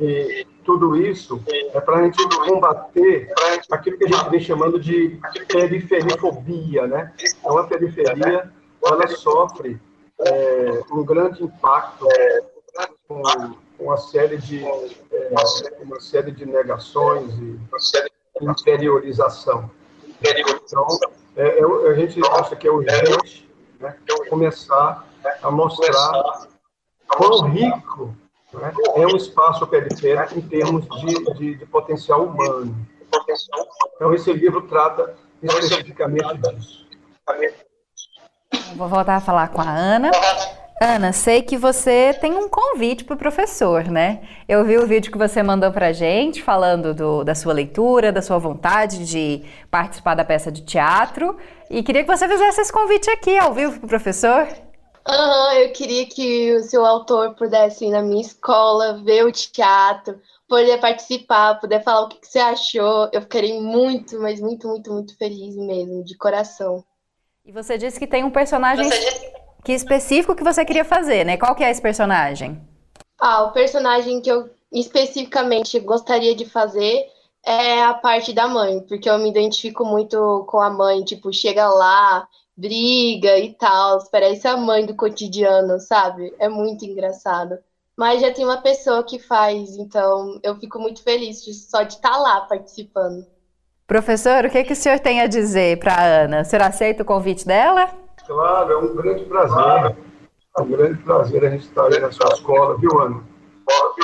e 0.00 0.46
tudo 0.64 0.96
isso 0.96 1.42
é 1.74 1.80
para 1.80 1.98
a 1.98 2.02
gente 2.04 2.22
combater 2.46 3.30
aquilo 3.70 3.98
que 3.98 4.04
a 4.04 4.08
gente 4.08 4.30
vem 4.30 4.40
chamando 4.40 4.80
de 4.80 5.20
periferifobia, 5.46 6.86
né? 6.86 7.12
Então, 7.20 7.58
a 7.58 7.66
periferia, 7.66 8.50
ela 8.82 9.08
sofre 9.08 9.78
é, 10.20 10.80
um 10.90 11.04
grande 11.04 11.44
impacto 11.44 12.06
com 13.06 13.22
uma 13.78 13.96
série 13.98 14.38
de, 14.38 14.64
é, 14.64 15.30
uma 15.82 16.00
série 16.00 16.30
de 16.30 16.46
negações 16.46 17.30
e 17.34 17.58
interiorização. 18.40 19.70
Então, 20.18 20.86
é, 21.36 21.58
é 21.58 21.90
a 21.90 21.94
gente 21.94 22.20
acha 22.26 22.56
que 22.56 22.66
é 22.66 22.70
urgente 22.70 23.48
né, 23.78 23.94
começar 24.30 25.06
a 25.42 25.50
mostrar 25.50 26.48
quão 27.06 27.50
rico 27.50 28.14
É 28.96 29.06
um 29.06 29.16
espaço 29.16 29.66
periférico 29.66 30.38
em 30.38 30.42
termos 30.42 30.86
de, 31.00 31.34
de, 31.34 31.54
de 31.56 31.66
potencial 31.66 32.24
humano. 32.24 32.74
Então, 33.94 34.12
esse 34.14 34.32
livro 34.32 34.62
trata 34.62 35.14
especificamente 35.42 36.36
disso. 36.38 36.86
Vou 38.76 38.88
voltar 38.88 39.16
a 39.16 39.20
falar 39.20 39.48
com 39.48 39.60
a 39.60 39.68
Ana. 39.68 40.10
Ana, 40.82 41.12
sei 41.12 41.42
que 41.42 41.58
você 41.58 42.16
tem 42.20 42.32
um 42.32 42.48
convite 42.48 43.04
para 43.04 43.14
o 43.14 43.18
professor, 43.18 43.84
né? 43.84 44.22
Eu 44.48 44.64
vi 44.64 44.78
o 44.78 44.86
vídeo 44.86 45.12
que 45.12 45.18
você 45.18 45.42
mandou 45.42 45.70
para 45.70 45.88
a 45.88 45.92
gente 45.92 46.42
falando 46.42 46.94
do, 46.94 47.22
da 47.22 47.34
sua 47.34 47.52
leitura, 47.52 48.10
da 48.10 48.22
sua 48.22 48.38
vontade 48.38 49.04
de 49.04 49.44
participar 49.70 50.14
da 50.14 50.24
peça 50.24 50.50
de 50.50 50.62
teatro 50.62 51.36
e 51.68 51.82
queria 51.82 52.02
que 52.02 52.08
você 52.08 52.26
fizesse 52.26 52.62
esse 52.62 52.72
convite 52.72 53.10
aqui 53.10 53.38
ao 53.38 53.52
vivo 53.52 53.78
para 53.78 53.84
o 53.84 53.88
professor. 53.88 54.48
Uhum, 55.08 55.52
eu 55.52 55.72
queria 55.72 56.06
que 56.06 56.54
o 56.54 56.62
seu 56.62 56.84
autor 56.84 57.34
pudesse 57.34 57.86
ir 57.86 57.90
na 57.90 58.02
minha 58.02 58.20
escola, 58.20 59.02
ver 59.02 59.24
o 59.24 59.32
teatro, 59.32 60.20
poder 60.48 60.78
participar, 60.78 61.58
poder 61.58 61.82
falar 61.82 62.02
o 62.02 62.08
que, 62.08 62.18
que 62.18 62.26
você 62.26 62.38
achou. 62.38 63.08
Eu 63.12 63.22
ficaria 63.22 63.60
muito, 63.60 64.20
mas 64.20 64.40
muito, 64.40 64.68
muito, 64.68 64.92
muito 64.92 65.16
feliz 65.16 65.56
mesmo, 65.56 66.04
de 66.04 66.16
coração. 66.16 66.84
E 67.44 67.52
você 67.52 67.78
disse 67.78 67.98
que 67.98 68.06
tem 68.06 68.24
um 68.24 68.30
personagem 68.30 68.88
disse... 68.88 69.32
que 69.64 69.72
específico 69.72 70.36
que 70.36 70.44
você 70.44 70.64
queria 70.64 70.84
fazer, 70.84 71.24
né? 71.24 71.36
Qual 71.36 71.54
que 71.54 71.64
é 71.64 71.70
esse 71.70 71.80
personagem? 71.80 72.60
Ah, 73.18 73.44
o 73.44 73.52
personagem 73.52 74.20
que 74.20 74.30
eu 74.30 74.50
especificamente 74.72 75.78
gostaria 75.80 76.34
de 76.34 76.44
fazer 76.44 77.06
é 77.44 77.82
a 77.82 77.94
parte 77.94 78.32
da 78.32 78.46
mãe, 78.46 78.80
porque 78.80 79.08
eu 79.08 79.18
me 79.18 79.30
identifico 79.30 79.84
muito 79.84 80.44
com 80.48 80.60
a 80.60 80.70
mãe, 80.70 81.02
tipo, 81.02 81.32
chega 81.32 81.68
lá, 81.68 82.28
briga 82.60 83.38
e 83.38 83.54
tal, 83.54 83.98
parece 84.12 84.46
a 84.46 84.56
mãe 84.56 84.84
do 84.84 84.94
cotidiano, 84.94 85.80
sabe? 85.80 86.34
É 86.38 86.48
muito 86.48 86.84
engraçado. 86.84 87.58
Mas 87.96 88.20
já 88.20 88.32
tem 88.32 88.44
uma 88.44 88.60
pessoa 88.60 89.02
que 89.02 89.18
faz, 89.18 89.76
então 89.76 90.38
eu 90.42 90.56
fico 90.56 90.78
muito 90.78 91.02
feliz 91.02 91.42
de, 91.42 91.54
só 91.54 91.82
de 91.82 91.94
estar 91.94 92.12
tá 92.12 92.18
lá 92.18 92.40
participando. 92.42 93.24
Professor, 93.86 94.44
o 94.44 94.50
que, 94.50 94.62
que 94.62 94.72
o 94.72 94.76
senhor 94.76 95.00
tem 95.00 95.20
a 95.20 95.26
dizer 95.26 95.78
para 95.78 95.94
a 95.94 96.04
Ana? 96.04 96.42
O 96.42 96.44
senhor 96.44 96.62
aceita 96.62 97.02
o 97.02 97.06
convite 97.06 97.46
dela? 97.46 97.90
Claro, 98.26 98.72
é 98.72 98.76
um 98.76 98.94
grande 98.94 99.24
prazer. 99.24 99.96
É 100.56 100.62
um 100.62 100.66
grande 100.66 101.02
prazer 101.02 101.44
a 101.44 101.50
gente 101.50 101.64
estar 101.64 101.86
aí 101.86 101.98
na 101.98 102.12
sua 102.12 102.32
escola, 102.32 102.76
viu, 102.78 103.00
Ana? 103.00 103.22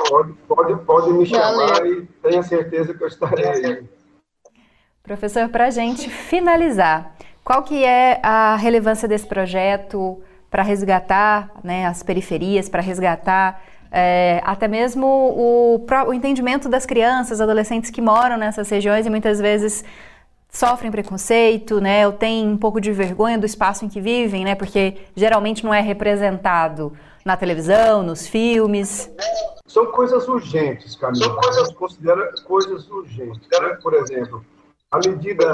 Pode, 0.09 0.33
pode, 0.49 0.85
pode 0.85 1.13
me 1.13 1.27
chamar 1.27 1.75
Valeu. 1.75 2.03
e 2.03 2.07
tenha 2.23 2.43
certeza 2.43 2.95
que 2.95 3.03
eu 3.03 3.09
estarei 3.09 3.47
aí. 3.47 3.89
Professor, 5.03 5.49
para 5.49 5.67
a 5.67 5.71
gente 5.71 6.11
finalizar, 6.11 7.16
qual 7.47 7.63
que 7.63 7.85
é 7.85 8.19
a 8.25 8.57
relevância 8.57 9.07
desse 9.07 9.25
projeto 9.25 10.21
para 10.51 10.65
resgatar 10.65 11.49
né, 11.63 11.87
as 11.87 12.03
periferias, 12.03 12.69
para 12.69 12.83
resgatar 12.83 13.63
é, 13.93 14.43
até 14.45 14.67
mesmo 14.67 15.07
o, 15.07 15.87
o 16.09 16.13
entendimento 16.13 16.69
das 16.69 16.85
crianças, 16.85 17.41
adolescentes 17.41 17.89
que 17.89 18.03
moram 18.03 18.37
nessas 18.37 18.69
regiões 18.69 19.07
e 19.07 19.11
muitas 19.11 19.41
vezes 19.41 19.85
sofrem 20.51 20.91
preconceito, 20.91 21.81
né, 21.81 22.05
ou 22.05 22.13
têm 22.13 22.49
um 22.49 22.57
pouco 22.57 22.81
de 22.81 22.91
vergonha 22.91 23.39
do 23.39 23.47
espaço 23.47 23.85
em 23.85 23.89
que 23.89 24.01
vivem, 24.01 24.45
né, 24.45 24.57
porque 24.57 24.97
geralmente 25.15 25.65
não 25.65 25.73
é 25.73 25.81
representado 25.81 26.95
na 27.25 27.37
televisão, 27.37 28.03
nos 28.03 28.27
filmes. 28.27 29.09
São 29.69 29.87
coisas 29.93 30.27
urgentes, 30.27 30.97
Camila. 30.97 31.39
A 31.49 31.53
gente 31.53 31.75
considera 31.77 32.29
coisas 32.45 32.91
urgentes. 32.91 33.47
Né? 33.53 33.69
Por 33.81 33.95
exemplo, 33.95 34.45
à 34.97 35.09
medida 35.09 35.51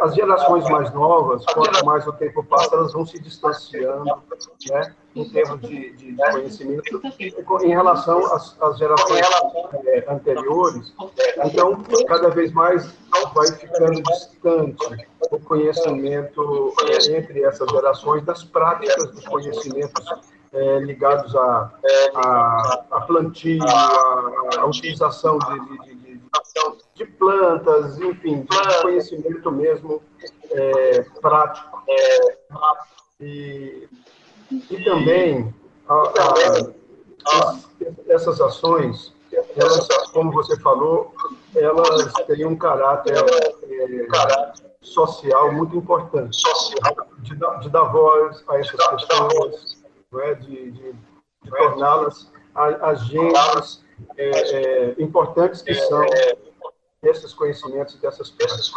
as 0.00 0.14
gerações 0.14 0.64
mais 0.70 0.92
novas, 0.92 1.44
quanto 1.46 1.84
mais 1.84 2.06
o 2.06 2.12
tempo 2.12 2.42
passa, 2.44 2.74
elas 2.74 2.92
vão 2.92 3.04
se 3.04 3.20
distanciando, 3.20 4.22
né, 4.70 4.94
em 5.14 5.28
termos 5.28 5.60
de, 5.60 5.92
de, 5.92 6.16
conhecimento, 6.16 7.02
em 7.62 7.68
relação 7.68 8.24
às, 8.32 8.56
às 8.60 8.78
gerações 8.78 9.26
é, 9.86 10.04
anteriores. 10.08 10.92
Então, 11.44 11.82
cada 12.06 12.30
vez 12.30 12.52
mais 12.52 12.96
vai 13.34 13.46
ficando 13.52 14.02
distante 14.02 15.08
o 15.30 15.40
conhecimento 15.40 16.72
é, 16.84 17.16
entre 17.16 17.42
essas 17.42 17.68
gerações 17.70 18.24
das 18.24 18.44
práticas 18.44 19.10
dos 19.12 19.26
conhecimentos 19.26 20.04
é, 20.52 20.78
ligados 20.78 21.34
a, 21.36 21.72
a, 22.14 22.84
a 22.90 23.00
plantio, 23.02 23.62
a 23.64 24.64
utilização 24.66 25.38
de, 25.38 25.78
de, 25.78 25.97
de 26.94 27.06
plantas, 27.06 27.98
enfim, 27.98 28.42
de 28.42 28.82
conhecimento 28.82 29.50
mesmo 29.52 30.02
é, 30.50 31.02
prático. 31.20 31.82
E, 33.20 33.88
e 34.50 34.84
também 34.84 35.54
a, 35.88 35.94
a, 35.94 37.58
essas 38.08 38.40
ações, 38.40 39.14
elas, 39.56 39.88
como 40.12 40.32
você 40.32 40.58
falou, 40.60 41.14
elas 41.54 42.12
têm 42.26 42.44
um 42.46 42.56
caráter 42.56 43.16
é, 43.16 44.52
social 44.80 45.52
muito 45.52 45.76
importante, 45.76 46.42
de, 47.20 47.34
de, 47.34 47.68
dar 47.70 47.84
voz 47.84 48.44
a 48.48 48.58
essas 48.58 48.86
pessoas, 48.86 49.82
é? 50.22 50.34
de, 50.34 50.70
de, 50.70 50.92
de 50.92 51.50
torná-las 51.50 52.30
agentes 52.54 53.84
é, 54.16 54.30
é, 54.30 54.94
importantes 54.98 55.62
que 55.62 55.74
são 55.74 56.04
desses 57.02 57.32
conhecimentos 57.32 57.94
e 57.94 57.98
dessas 57.98 58.30
peças. 58.30 58.70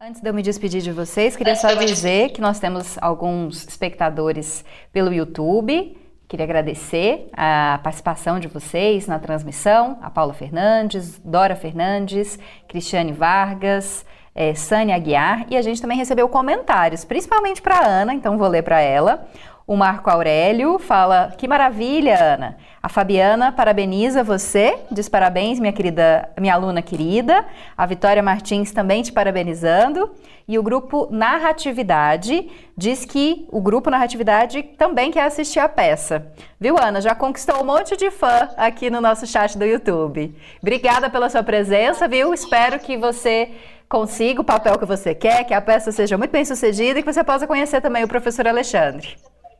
Antes 0.00 0.20
de 0.20 0.28
eu 0.28 0.34
me 0.34 0.42
despedir 0.42 0.80
de 0.80 0.92
vocês, 0.92 1.36
queria 1.36 1.56
só 1.56 1.74
dizer 1.74 2.30
que 2.30 2.40
nós 2.40 2.60
temos 2.60 2.96
alguns 2.98 3.66
espectadores 3.66 4.64
pelo 4.92 5.12
YouTube. 5.12 5.98
Queria 6.28 6.44
agradecer 6.44 7.28
a 7.32 7.80
participação 7.82 8.38
de 8.38 8.46
vocês 8.46 9.06
na 9.06 9.18
transmissão, 9.18 9.98
a 10.00 10.10
Paula 10.10 10.34
Fernandes, 10.34 11.18
Dora 11.18 11.56
Fernandes, 11.56 12.38
Cristiane 12.68 13.12
Vargas, 13.12 14.04
é, 14.34 14.54
Sânia 14.54 14.94
Aguiar, 14.94 15.46
e 15.50 15.56
a 15.56 15.62
gente 15.62 15.82
também 15.82 15.98
recebeu 15.98 16.28
comentários, 16.28 17.04
principalmente 17.04 17.60
para 17.60 17.78
a 17.78 17.86
Ana, 17.86 18.14
então 18.14 18.38
vou 18.38 18.46
ler 18.46 18.62
para 18.62 18.80
ela. 18.80 19.26
O 19.68 19.76
Marco 19.76 20.08
Aurélio 20.08 20.78
fala: 20.78 21.34
Que 21.36 21.46
maravilha, 21.46 22.18
Ana. 22.18 22.56
A 22.82 22.88
Fabiana 22.88 23.52
parabeniza 23.52 24.24
você, 24.24 24.78
diz 24.90 25.10
parabéns, 25.10 25.60
minha 25.60 25.74
querida, 25.74 26.26
minha 26.40 26.54
aluna 26.54 26.80
querida. 26.80 27.44
A 27.76 27.84
Vitória 27.84 28.22
Martins 28.22 28.72
também 28.72 29.02
te 29.02 29.12
parabenizando. 29.12 30.10
E 30.48 30.58
o 30.58 30.62
grupo 30.62 31.06
Narratividade 31.10 32.48
diz 32.74 33.04
que 33.04 33.46
o 33.52 33.60
grupo 33.60 33.90
Narratividade 33.90 34.62
também 34.62 35.10
quer 35.10 35.24
assistir 35.24 35.58
a 35.58 35.68
peça. 35.68 36.32
Viu, 36.58 36.78
Ana? 36.78 37.02
Já 37.02 37.14
conquistou 37.14 37.60
um 37.60 37.66
monte 37.66 37.94
de 37.94 38.10
fã 38.10 38.48
aqui 38.56 38.88
no 38.88 39.02
nosso 39.02 39.26
chat 39.26 39.58
do 39.58 39.66
YouTube. 39.66 40.34
Obrigada 40.62 41.10
pela 41.10 41.28
sua 41.28 41.42
presença, 41.42 42.08
viu? 42.08 42.32
Espero 42.32 42.78
que 42.78 42.96
você 42.96 43.50
consiga 43.86 44.40
o 44.40 44.44
papel 44.44 44.78
que 44.78 44.86
você 44.86 45.14
quer, 45.14 45.44
que 45.44 45.52
a 45.52 45.60
peça 45.60 45.92
seja 45.92 46.16
muito 46.16 46.30
bem 46.30 46.46
sucedida 46.46 47.00
e 47.00 47.02
que 47.02 47.12
você 47.12 47.22
possa 47.22 47.46
conhecer 47.46 47.82
também 47.82 48.02
o 48.02 48.08
professor 48.08 48.48
Alexandre. 48.48 49.14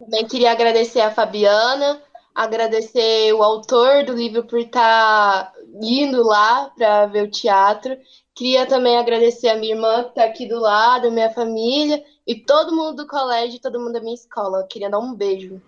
Também 0.08 0.26
queria 0.26 0.52
agradecer 0.52 1.02
a 1.02 1.10
Fabiana, 1.10 2.00
agradecer 2.34 3.30
o 3.34 3.42
autor 3.42 4.06
do 4.06 4.14
livro 4.14 4.42
por 4.42 4.58
estar 4.58 5.52
indo 5.82 6.26
lá 6.26 6.70
para 6.74 7.04
ver 7.04 7.24
o 7.24 7.30
teatro. 7.30 7.94
Queria 8.34 8.64
também 8.64 8.96
agradecer 8.96 9.48
a 9.50 9.56
minha 9.56 9.74
irmã 9.74 10.04
que 10.04 10.08
está 10.08 10.24
aqui 10.24 10.48
do 10.48 10.58
lado, 10.58 11.08
a 11.08 11.10
minha 11.10 11.30
família 11.30 12.02
e 12.26 12.36
todo 12.36 12.74
mundo 12.74 12.96
do 12.96 13.06
colégio, 13.06 13.60
todo 13.60 13.78
mundo 13.78 13.92
da 13.92 14.00
minha 14.00 14.14
escola. 14.14 14.66
Queria 14.70 14.88
dar 14.88 14.98
um 14.98 15.14
beijo. 15.14 15.60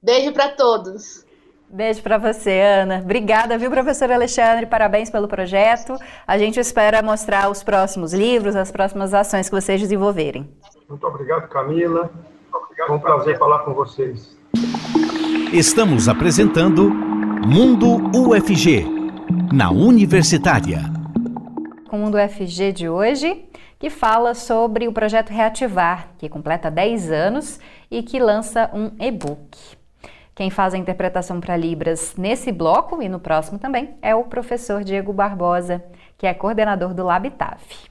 Beijo 0.00 0.32
para 0.32 0.50
todos. 0.50 1.26
Beijo 1.68 2.00
para 2.00 2.16
você, 2.16 2.60
Ana. 2.60 3.00
Obrigada, 3.02 3.58
viu, 3.58 3.72
professor 3.72 4.12
Alexandre? 4.12 4.66
Parabéns 4.66 5.10
pelo 5.10 5.26
projeto. 5.26 5.96
A 6.24 6.38
gente 6.38 6.60
espera 6.60 7.02
mostrar 7.02 7.50
os 7.50 7.64
próximos 7.64 8.12
livros, 8.12 8.54
as 8.54 8.70
próximas 8.70 9.12
ações 9.12 9.48
que 9.48 9.54
vocês 9.54 9.80
desenvolverem. 9.80 10.48
Muito 10.88 11.04
obrigado, 11.04 11.48
Camila. 11.48 12.08
Foi 12.86 12.96
um 12.96 13.00
prazer 13.00 13.38
falar 13.38 13.60
com 13.60 13.74
vocês. 13.74 14.36
Estamos 15.52 16.08
apresentando 16.08 16.90
Mundo 16.90 17.96
UFG, 18.16 18.86
na 19.52 19.70
Universitária. 19.70 20.80
Com 21.88 21.96
o 21.96 22.00
Mundo 22.00 22.16
UFG 22.16 22.72
de 22.72 22.88
hoje, 22.88 23.44
que 23.78 23.90
fala 23.90 24.34
sobre 24.34 24.88
o 24.88 24.92
projeto 24.92 25.30
Reativar, 25.30 26.08
que 26.18 26.28
completa 26.28 26.70
10 26.70 27.10
anos 27.10 27.60
e 27.90 28.02
que 28.02 28.18
lança 28.18 28.70
um 28.72 28.90
e-book. 28.98 29.58
Quem 30.34 30.50
faz 30.50 30.72
a 30.72 30.78
interpretação 30.78 31.40
para 31.40 31.56
Libras 31.56 32.14
nesse 32.16 32.50
bloco 32.50 33.02
e 33.02 33.08
no 33.08 33.20
próximo 33.20 33.58
também 33.58 33.96
é 34.00 34.14
o 34.14 34.24
professor 34.24 34.82
Diego 34.82 35.12
Barbosa, 35.12 35.84
que 36.16 36.26
é 36.26 36.32
coordenador 36.32 36.94
do 36.94 37.04
LabTAF. 37.04 37.90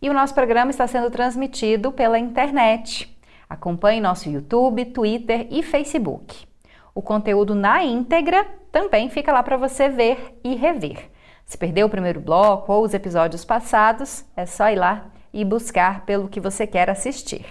E 0.00 0.08
o 0.08 0.14
nosso 0.14 0.34
programa 0.34 0.70
está 0.70 0.86
sendo 0.86 1.10
transmitido 1.10 1.92
pela 1.92 2.18
internet. 2.18 3.15
Acompanhe 3.48 4.00
nosso 4.00 4.28
YouTube, 4.28 4.86
Twitter 4.86 5.46
e 5.50 5.62
Facebook. 5.62 6.46
O 6.94 7.02
conteúdo 7.02 7.54
na 7.54 7.84
íntegra 7.84 8.46
também 8.72 9.08
fica 9.08 9.32
lá 9.32 9.42
para 9.42 9.56
você 9.56 9.88
ver 9.88 10.38
e 10.42 10.54
rever. 10.54 11.10
Se 11.44 11.56
perdeu 11.56 11.86
o 11.86 11.90
primeiro 11.90 12.20
bloco 12.20 12.72
ou 12.72 12.84
os 12.84 12.92
episódios 12.92 13.44
passados, 13.44 14.24
é 14.36 14.44
só 14.46 14.68
ir 14.70 14.76
lá 14.76 15.06
e 15.32 15.44
buscar 15.44 16.04
pelo 16.04 16.28
que 16.28 16.40
você 16.40 16.66
quer 16.66 16.90
assistir. 16.90 17.44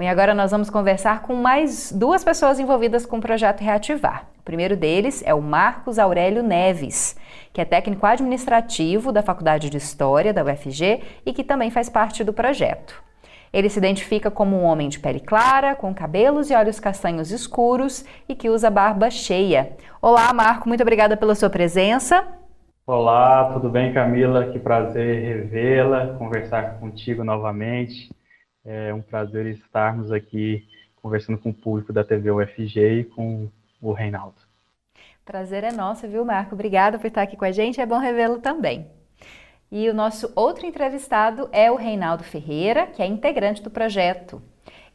E 0.00 0.06
agora 0.06 0.32
nós 0.32 0.52
vamos 0.52 0.70
conversar 0.70 1.22
com 1.22 1.34
mais 1.34 1.90
duas 1.90 2.22
pessoas 2.22 2.60
envolvidas 2.60 3.04
com 3.04 3.18
o 3.18 3.20
projeto 3.20 3.60
Reativar. 3.60 4.28
O 4.38 4.42
primeiro 4.42 4.76
deles 4.76 5.22
é 5.26 5.34
o 5.34 5.42
Marcos 5.42 5.98
Aurélio 5.98 6.42
Neves, 6.42 7.16
que 7.52 7.60
é 7.60 7.64
técnico 7.64 8.06
administrativo 8.06 9.10
da 9.10 9.22
Faculdade 9.22 9.68
de 9.68 9.76
História 9.76 10.32
da 10.32 10.44
UFG 10.44 11.02
e 11.26 11.32
que 11.32 11.42
também 11.42 11.70
faz 11.70 11.88
parte 11.88 12.22
do 12.22 12.32
projeto. 12.32 13.07
Ele 13.52 13.68
se 13.68 13.78
identifica 13.78 14.30
como 14.30 14.56
um 14.56 14.64
homem 14.64 14.88
de 14.88 14.98
pele 14.98 15.20
clara, 15.20 15.74
com 15.74 15.94
cabelos 15.94 16.50
e 16.50 16.54
olhos 16.54 16.78
castanhos 16.78 17.30
escuros 17.30 18.04
e 18.28 18.34
que 18.34 18.50
usa 18.50 18.70
barba 18.70 19.10
cheia. 19.10 19.76
Olá, 20.00 20.32
Marco, 20.32 20.68
muito 20.68 20.82
obrigada 20.82 21.16
pela 21.16 21.34
sua 21.34 21.50
presença. 21.50 22.26
Olá, 22.86 23.52
tudo 23.52 23.68
bem, 23.68 23.92
Camila? 23.92 24.50
Que 24.50 24.58
prazer 24.58 25.22
revê-la, 25.22 26.14
conversar 26.14 26.78
contigo 26.78 27.22
novamente. 27.22 28.10
É 28.64 28.92
um 28.92 29.02
prazer 29.02 29.46
estarmos 29.46 30.10
aqui 30.10 30.66
conversando 31.02 31.38
com 31.38 31.50
o 31.50 31.54
público 31.54 31.92
da 31.92 32.04
TV 32.04 32.30
UFG 32.30 33.00
e 33.00 33.04
com 33.04 33.48
o 33.80 33.92
Reinaldo. 33.92 34.36
Prazer 35.24 35.64
é 35.64 35.72
nosso, 35.72 36.08
viu, 36.08 36.24
Marco? 36.24 36.54
Obrigada 36.54 36.98
por 36.98 37.06
estar 37.06 37.22
aqui 37.22 37.36
com 37.36 37.44
a 37.44 37.52
gente. 37.52 37.80
É 37.80 37.86
bom 37.86 37.98
revê-lo 37.98 38.40
também. 38.40 38.86
E 39.70 39.90
o 39.90 39.92
nosso 39.92 40.32
outro 40.34 40.64
entrevistado 40.64 41.46
é 41.52 41.70
o 41.70 41.76
Reinaldo 41.76 42.24
Ferreira, 42.24 42.86
que 42.86 43.02
é 43.02 43.06
integrante 43.06 43.62
do 43.62 43.70
projeto. 43.70 44.40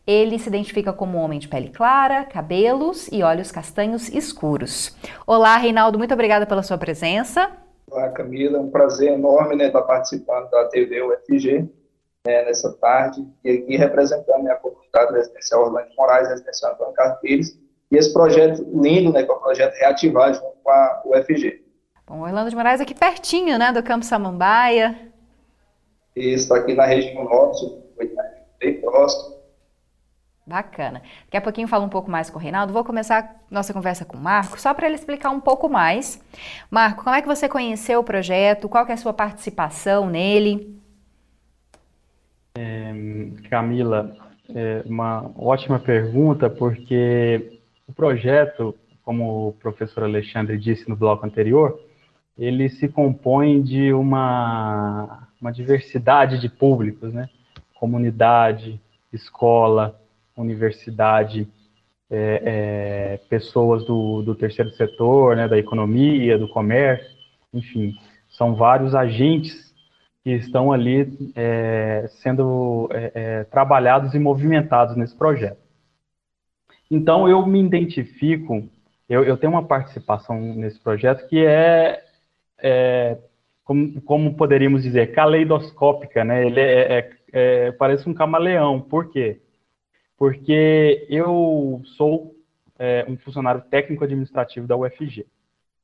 Ele 0.05 0.39
se 0.39 0.49
identifica 0.49 0.91
como 0.91 1.15
um 1.15 1.21
homem 1.21 1.37
de 1.37 1.47
pele 1.47 1.69
clara, 1.69 2.25
cabelos 2.25 3.07
e 3.11 3.21
olhos 3.21 3.51
castanhos 3.51 4.09
escuros. 4.09 4.97
Olá, 5.27 5.57
Reinaldo, 5.57 5.99
muito 5.99 6.15
obrigada 6.15 6.47
pela 6.47 6.63
sua 6.63 6.75
presença. 6.75 7.51
Olá, 7.87 8.09
Camila, 8.09 8.59
um 8.59 8.71
prazer 8.71 9.13
enorme 9.13 9.55
né, 9.55 9.67
estar 9.67 9.83
participando 9.83 10.49
da 10.49 10.65
TV 10.69 11.03
UFG 11.03 11.69
né, 12.25 12.43
nessa 12.45 12.73
tarde 12.73 13.23
e 13.45 13.51
aqui 13.51 13.77
representando 13.77 14.41
né, 14.41 14.53
a 14.53 14.55
comunidade 14.55 15.13
residencial 15.13 15.65
Orlando 15.65 15.89
Moraes, 15.95 16.29
residencial 16.29 16.73
Antônio 16.73 16.93
Carlos 16.93 17.19
Pires, 17.19 17.59
e 17.91 17.95
esse 17.95 18.11
projeto 18.11 18.67
lindo, 18.73 19.13
né, 19.13 19.21
que 19.21 19.29
é 19.29 19.33
o 19.33 19.39
projeto 19.39 19.75
Reativar 19.75 20.33
junto 20.33 20.57
com 20.63 20.71
a 20.71 21.03
UFG. 21.05 21.62
Bom, 22.05 22.19
Orlando 22.19 22.49
de 22.49 22.55
Moraes 22.55 22.81
aqui 22.81 22.93
pertinho, 22.93 23.57
né, 23.57 23.71
do 23.71 23.81
Campo 23.81 24.05
Samambaia. 24.05 25.11
Isso, 26.15 26.43
está 26.43 26.57
aqui 26.57 26.73
na 26.73 26.85
região 26.85 27.23
norte, 27.23 27.65
bem 28.59 28.81
próximo. 28.81 29.33
Bacana. 30.45 31.01
Daqui 31.25 31.37
a 31.37 31.41
pouquinho 31.41 31.69
falo 31.69 31.85
um 31.85 31.89
pouco 31.89 32.11
mais 32.11 32.29
com 32.29 32.37
o 32.37 32.41
Reinaldo. 32.41 32.73
Vou 32.73 32.83
começar 32.83 33.41
nossa 33.49 33.73
conversa 33.73 34.03
com 34.03 34.17
o 34.17 34.19
Marco, 34.19 34.59
só 34.59 34.73
para 34.73 34.87
ele 34.87 34.95
explicar 34.95 35.29
um 35.29 35.39
pouco 35.39 35.69
mais. 35.69 36.21
Marco, 36.69 37.05
como 37.05 37.15
é 37.15 37.21
que 37.21 37.27
você 37.27 37.47
conheceu 37.47 38.01
o 38.01 38.03
projeto? 38.03 38.67
Qual 38.67 38.85
é 38.85 38.91
a 38.91 38.97
sua 38.97 39.13
participação 39.13 40.09
nele? 40.09 40.77
É, 42.57 42.93
Camila, 43.49 44.15
é 44.53 44.83
uma 44.85 45.31
ótima 45.37 45.79
pergunta, 45.79 46.49
porque 46.49 47.61
o 47.87 47.93
projeto, 47.93 48.75
como 49.01 49.47
o 49.47 49.53
professor 49.53 50.03
Alexandre 50.03 50.57
disse 50.57 50.89
no 50.89 50.95
bloco 50.95 51.25
anterior, 51.25 51.79
ele 52.37 52.69
se 52.69 52.87
compõe 52.87 53.61
de 53.61 53.93
uma, 53.93 55.27
uma 55.39 55.51
diversidade 55.51 56.39
de 56.39 56.49
públicos, 56.49 57.13
né? 57.13 57.29
Comunidade, 57.75 58.79
escola, 59.11 59.99
universidade, 60.35 61.47
é, 62.09 62.41
é, 62.45 63.17
pessoas 63.29 63.85
do, 63.85 64.21
do 64.21 64.35
terceiro 64.35 64.71
setor, 64.71 65.35
né, 65.35 65.47
da 65.47 65.57
economia, 65.57 66.37
do 66.37 66.47
comércio, 66.47 67.11
enfim, 67.53 67.95
são 68.29 68.55
vários 68.55 68.93
agentes 68.93 69.73
que 70.23 70.31
estão 70.31 70.71
ali 70.71 71.31
é, 71.35 72.07
sendo 72.21 72.87
é, 72.91 73.11
é, 73.13 73.43
trabalhados 73.45 74.13
e 74.13 74.19
movimentados 74.19 74.95
nesse 74.95 75.15
projeto. 75.15 75.57
Então, 76.89 77.27
eu 77.27 77.45
me 77.45 77.59
identifico, 77.59 78.63
eu, 79.09 79.23
eu 79.23 79.35
tenho 79.35 79.51
uma 79.51 79.63
participação 79.63 80.39
nesse 80.39 80.79
projeto 80.79 81.27
que 81.27 81.43
é 81.43 82.02
é, 82.63 83.17
como, 83.65 84.01
como, 84.01 84.35
poderíamos 84.35 84.83
dizer, 84.83 85.13
caleidoscópica, 85.13 86.23
né? 86.23 86.45
Ele 86.45 86.59
é, 86.59 86.97
é, 86.97 87.11
é, 87.33 87.71
parece 87.73 88.09
um 88.09 88.13
camaleão. 88.13 88.79
Por 88.79 89.11
quê? 89.11 89.41
Porque 90.17 91.05
eu 91.09 91.81
sou 91.97 92.33
é, 92.79 93.05
um 93.07 93.17
funcionário 93.17 93.61
técnico 93.69 94.05
administrativo 94.05 94.65
da 94.65 94.77
UFG. 94.77 95.25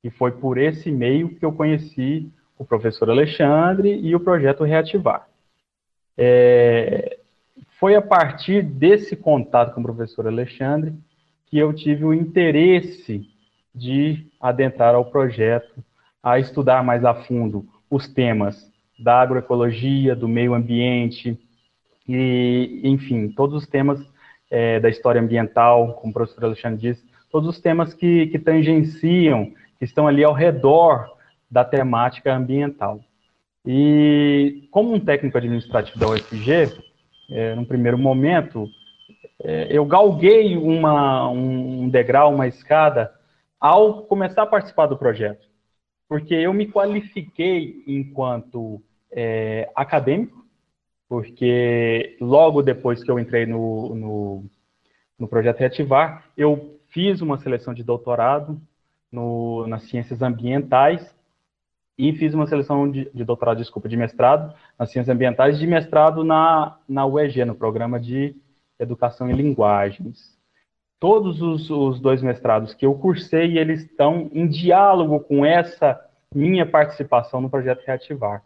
E 0.01 0.09
foi 0.09 0.31
por 0.31 0.57
esse 0.57 0.89
meio 0.89 1.35
que 1.35 1.45
eu 1.45 1.51
conheci 1.51 2.31
o 2.57 2.63
professor 2.63 3.09
Alexandre 3.09 3.99
e 3.99 4.15
o 4.15 4.19
projeto 4.19 4.63
Reativar. 4.63 5.27
É, 6.17 7.19
foi 7.79 7.95
a 7.95 8.01
partir 8.01 8.61
desse 8.61 9.15
contato 9.15 9.73
com 9.73 9.81
o 9.81 9.83
professor 9.83 10.27
Alexandre 10.27 10.93
que 11.45 11.57
eu 11.57 11.73
tive 11.73 12.05
o 12.05 12.13
interesse 12.13 13.27
de 13.73 14.27
adentrar 14.39 14.95
ao 14.95 15.05
projeto 15.05 15.83
a 16.21 16.39
estudar 16.39 16.83
mais 16.83 17.03
a 17.05 17.13
fundo 17.13 17.65
os 17.89 18.07
temas 18.07 18.69
da 18.97 19.21
agroecologia, 19.21 20.15
do 20.15 20.27
meio 20.27 20.53
ambiente, 20.53 21.39
e, 22.07 22.81
enfim, 22.83 23.29
todos 23.29 23.55
os 23.55 23.67
temas 23.67 23.99
é, 24.49 24.79
da 24.79 24.89
história 24.89 25.21
ambiental, 25.21 25.93
como 25.93 26.11
o 26.11 26.13
professor 26.13 26.45
Alexandre 26.45 26.79
disse, 26.79 27.05
todos 27.31 27.47
os 27.47 27.61
temas 27.61 27.93
que, 27.93 28.27
que 28.27 28.39
tangenciam, 28.39 29.51
que 29.77 29.85
estão 29.85 30.07
ali 30.07 30.23
ao 30.23 30.33
redor 30.33 31.07
da 31.49 31.63
temática 31.63 32.35
ambiental. 32.35 32.99
E 33.65 34.67
como 34.71 34.93
um 34.93 34.99
técnico 34.99 35.37
administrativo 35.37 35.99
da 35.99 36.07
UFG, 36.07 36.73
é, 37.31 37.55
no 37.55 37.65
primeiro 37.65 37.97
momento, 37.97 38.67
é, 39.43 39.67
eu 39.69 39.85
galguei 39.85 40.57
uma, 40.57 41.29
um 41.29 41.87
degrau, 41.87 42.33
uma 42.33 42.47
escada, 42.47 43.11
ao 43.59 44.03
começar 44.03 44.43
a 44.43 44.47
participar 44.47 44.87
do 44.87 44.97
projeto 44.97 45.48
porque 46.09 46.33
eu 46.33 46.51
me 46.51 46.65
qualifiquei 46.65 47.83
enquanto 47.85 48.81
é, 49.11 49.71
acadêmico, 49.75 50.43
porque 51.07 52.17
logo 52.19 52.63
depois 52.63 53.03
que 53.03 53.11
eu 53.11 53.19
entrei 53.19 53.45
no, 53.45 53.93
no, 53.95 54.45
no 55.19 55.27
projeto 55.27 55.59
Reativar, 55.59 56.25
eu 56.35 56.79
fiz 56.87 57.21
uma 57.21 57.37
seleção 57.37 57.75
de 57.75 57.83
doutorado 57.83 58.59
no, 59.11 59.67
nas 59.67 59.83
ciências 59.83 60.23
ambientais 60.23 61.15
e 61.95 62.11
fiz 62.13 62.33
uma 62.33 62.47
seleção 62.47 62.89
de, 62.89 63.07
de, 63.13 63.23
doutorado, 63.23 63.57
desculpa, 63.57 63.87
de 63.87 63.97
mestrado 63.97 64.55
nas 64.79 64.91
ciências 64.91 65.13
ambientais 65.13 65.59
de 65.59 65.67
mestrado 65.67 66.23
na, 66.23 66.79
na 66.87 67.05
UEG, 67.05 67.45
no 67.45 67.53
programa 67.53 67.99
de 67.99 68.35
educação 68.79 69.29
em 69.29 69.33
linguagens. 69.33 70.38
Todos 70.99 71.41
os, 71.41 71.69
os 71.69 71.99
dois 71.99 72.21
mestrados 72.21 72.73
que 72.73 72.85
eu 72.85 72.93
cursei, 72.95 73.57
eles 73.57 73.83
estão 73.83 74.29
em 74.33 74.47
diálogo 74.47 75.21
com 75.21 75.45
essa 75.45 75.99
minha 76.33 76.65
participação 76.65 77.39
no 77.39 77.49
projeto 77.49 77.83
Reativar. 77.85 78.43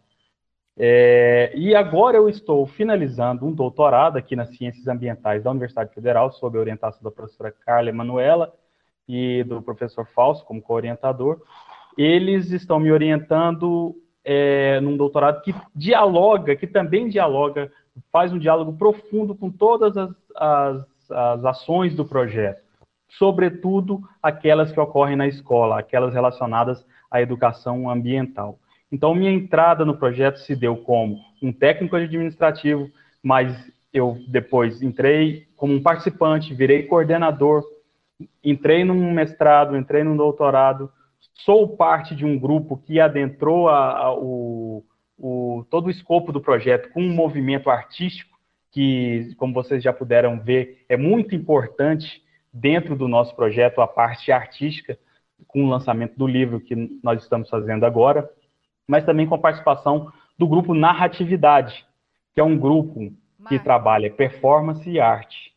É, 0.75 1.51
e 1.55 1.75
agora 1.75 2.17
eu 2.17 2.27
estou 2.27 2.65
finalizando 2.65 3.45
um 3.45 3.51
doutorado 3.51 4.17
aqui 4.17 4.35
nas 4.35 4.55
Ciências 4.55 4.87
Ambientais 4.87 5.43
da 5.43 5.51
Universidade 5.51 5.93
Federal, 5.93 6.31
sob 6.31 6.57
a 6.57 6.61
orientação 6.61 7.03
da 7.03 7.11
professora 7.11 7.51
Carla 7.51 7.89
Emanuela 7.89 8.53
e 9.07 9.43
do 9.43 9.61
professor 9.61 10.05
Fausto 10.07 10.45
como 10.45 10.61
co-orientador. 10.61 11.41
Eles 11.97 12.51
estão 12.51 12.79
me 12.79 12.91
orientando 12.91 13.95
é, 14.23 14.79
num 14.79 14.97
doutorado 14.97 15.41
que 15.41 15.53
dialoga, 15.75 16.55
que 16.55 16.65
também 16.65 17.09
dialoga, 17.09 17.71
faz 18.11 18.33
um 18.33 18.39
diálogo 18.39 18.73
profundo 18.73 19.35
com 19.35 19.51
todas 19.51 19.95
as, 19.95 20.09
as, 20.35 20.85
as 21.13 21.45
ações 21.45 21.95
do 21.95 22.05
projeto, 22.05 22.61
sobretudo 23.17 24.01
aquelas 24.21 24.71
que 24.71 24.79
ocorrem 24.79 25.15
na 25.15 25.27
escola, 25.27 25.79
aquelas 25.79 26.13
relacionadas 26.13 26.85
à 27.09 27.21
educação 27.21 27.89
ambiental. 27.89 28.59
Então, 28.91 29.15
minha 29.15 29.31
entrada 29.31 29.83
no 29.83 29.97
projeto 29.97 30.37
se 30.37 30.55
deu 30.55 30.77
como 30.77 31.19
um 31.41 31.51
técnico 31.51 31.95
administrativo, 31.95 32.89
mas 33.21 33.55
eu 33.91 34.17
depois 34.27 34.81
entrei 34.81 35.47
como 35.55 35.73
um 35.73 35.81
participante, 35.81 36.53
virei 36.53 36.83
coordenador, 36.83 37.63
entrei 38.43 38.83
num 38.83 39.11
mestrado, 39.11 39.77
entrei 39.77 40.03
num 40.03 40.17
doutorado, 40.17 40.91
sou 41.45 41.75
parte 41.75 42.15
de 42.15 42.25
um 42.25 42.37
grupo 42.37 42.77
que 42.77 42.99
adentrou 42.99 43.69
a, 43.69 43.97
a, 43.97 44.13
o, 44.13 44.83
o, 45.17 45.65
todo 45.69 45.87
o 45.87 45.89
escopo 45.89 46.31
do 46.31 46.41
projeto 46.41 46.91
com 46.91 47.01
um 47.01 47.13
movimento 47.13 47.69
artístico, 47.69 48.32
que, 48.73 49.33
como 49.37 49.53
vocês 49.53 49.81
já 49.81 49.93
puderam 49.93 50.39
ver, 50.39 50.83
é 50.89 50.97
muito 50.97 51.33
importante 51.33 52.21
dentro 52.51 52.95
do 52.95 53.07
nosso 53.07 53.35
projeto, 53.35 53.79
a 53.79 53.87
parte 53.87 54.31
artística, 54.31 54.97
com 55.47 55.63
o 55.63 55.69
lançamento 55.69 56.17
do 56.17 56.27
livro 56.27 56.59
que 56.59 56.99
nós 57.01 57.21
estamos 57.21 57.49
fazendo 57.49 57.85
agora 57.85 58.29
mas 58.87 59.05
também 59.05 59.27
com 59.27 59.35
a 59.35 59.39
participação 59.39 60.11
do 60.37 60.47
grupo 60.47 60.73
Narratividade, 60.73 61.85
que 62.33 62.41
é 62.41 62.43
um 62.43 62.57
grupo 62.57 63.11
que 63.47 63.59
trabalha 63.59 64.11
performance 64.11 64.89
e 64.89 64.99
arte. 64.99 65.52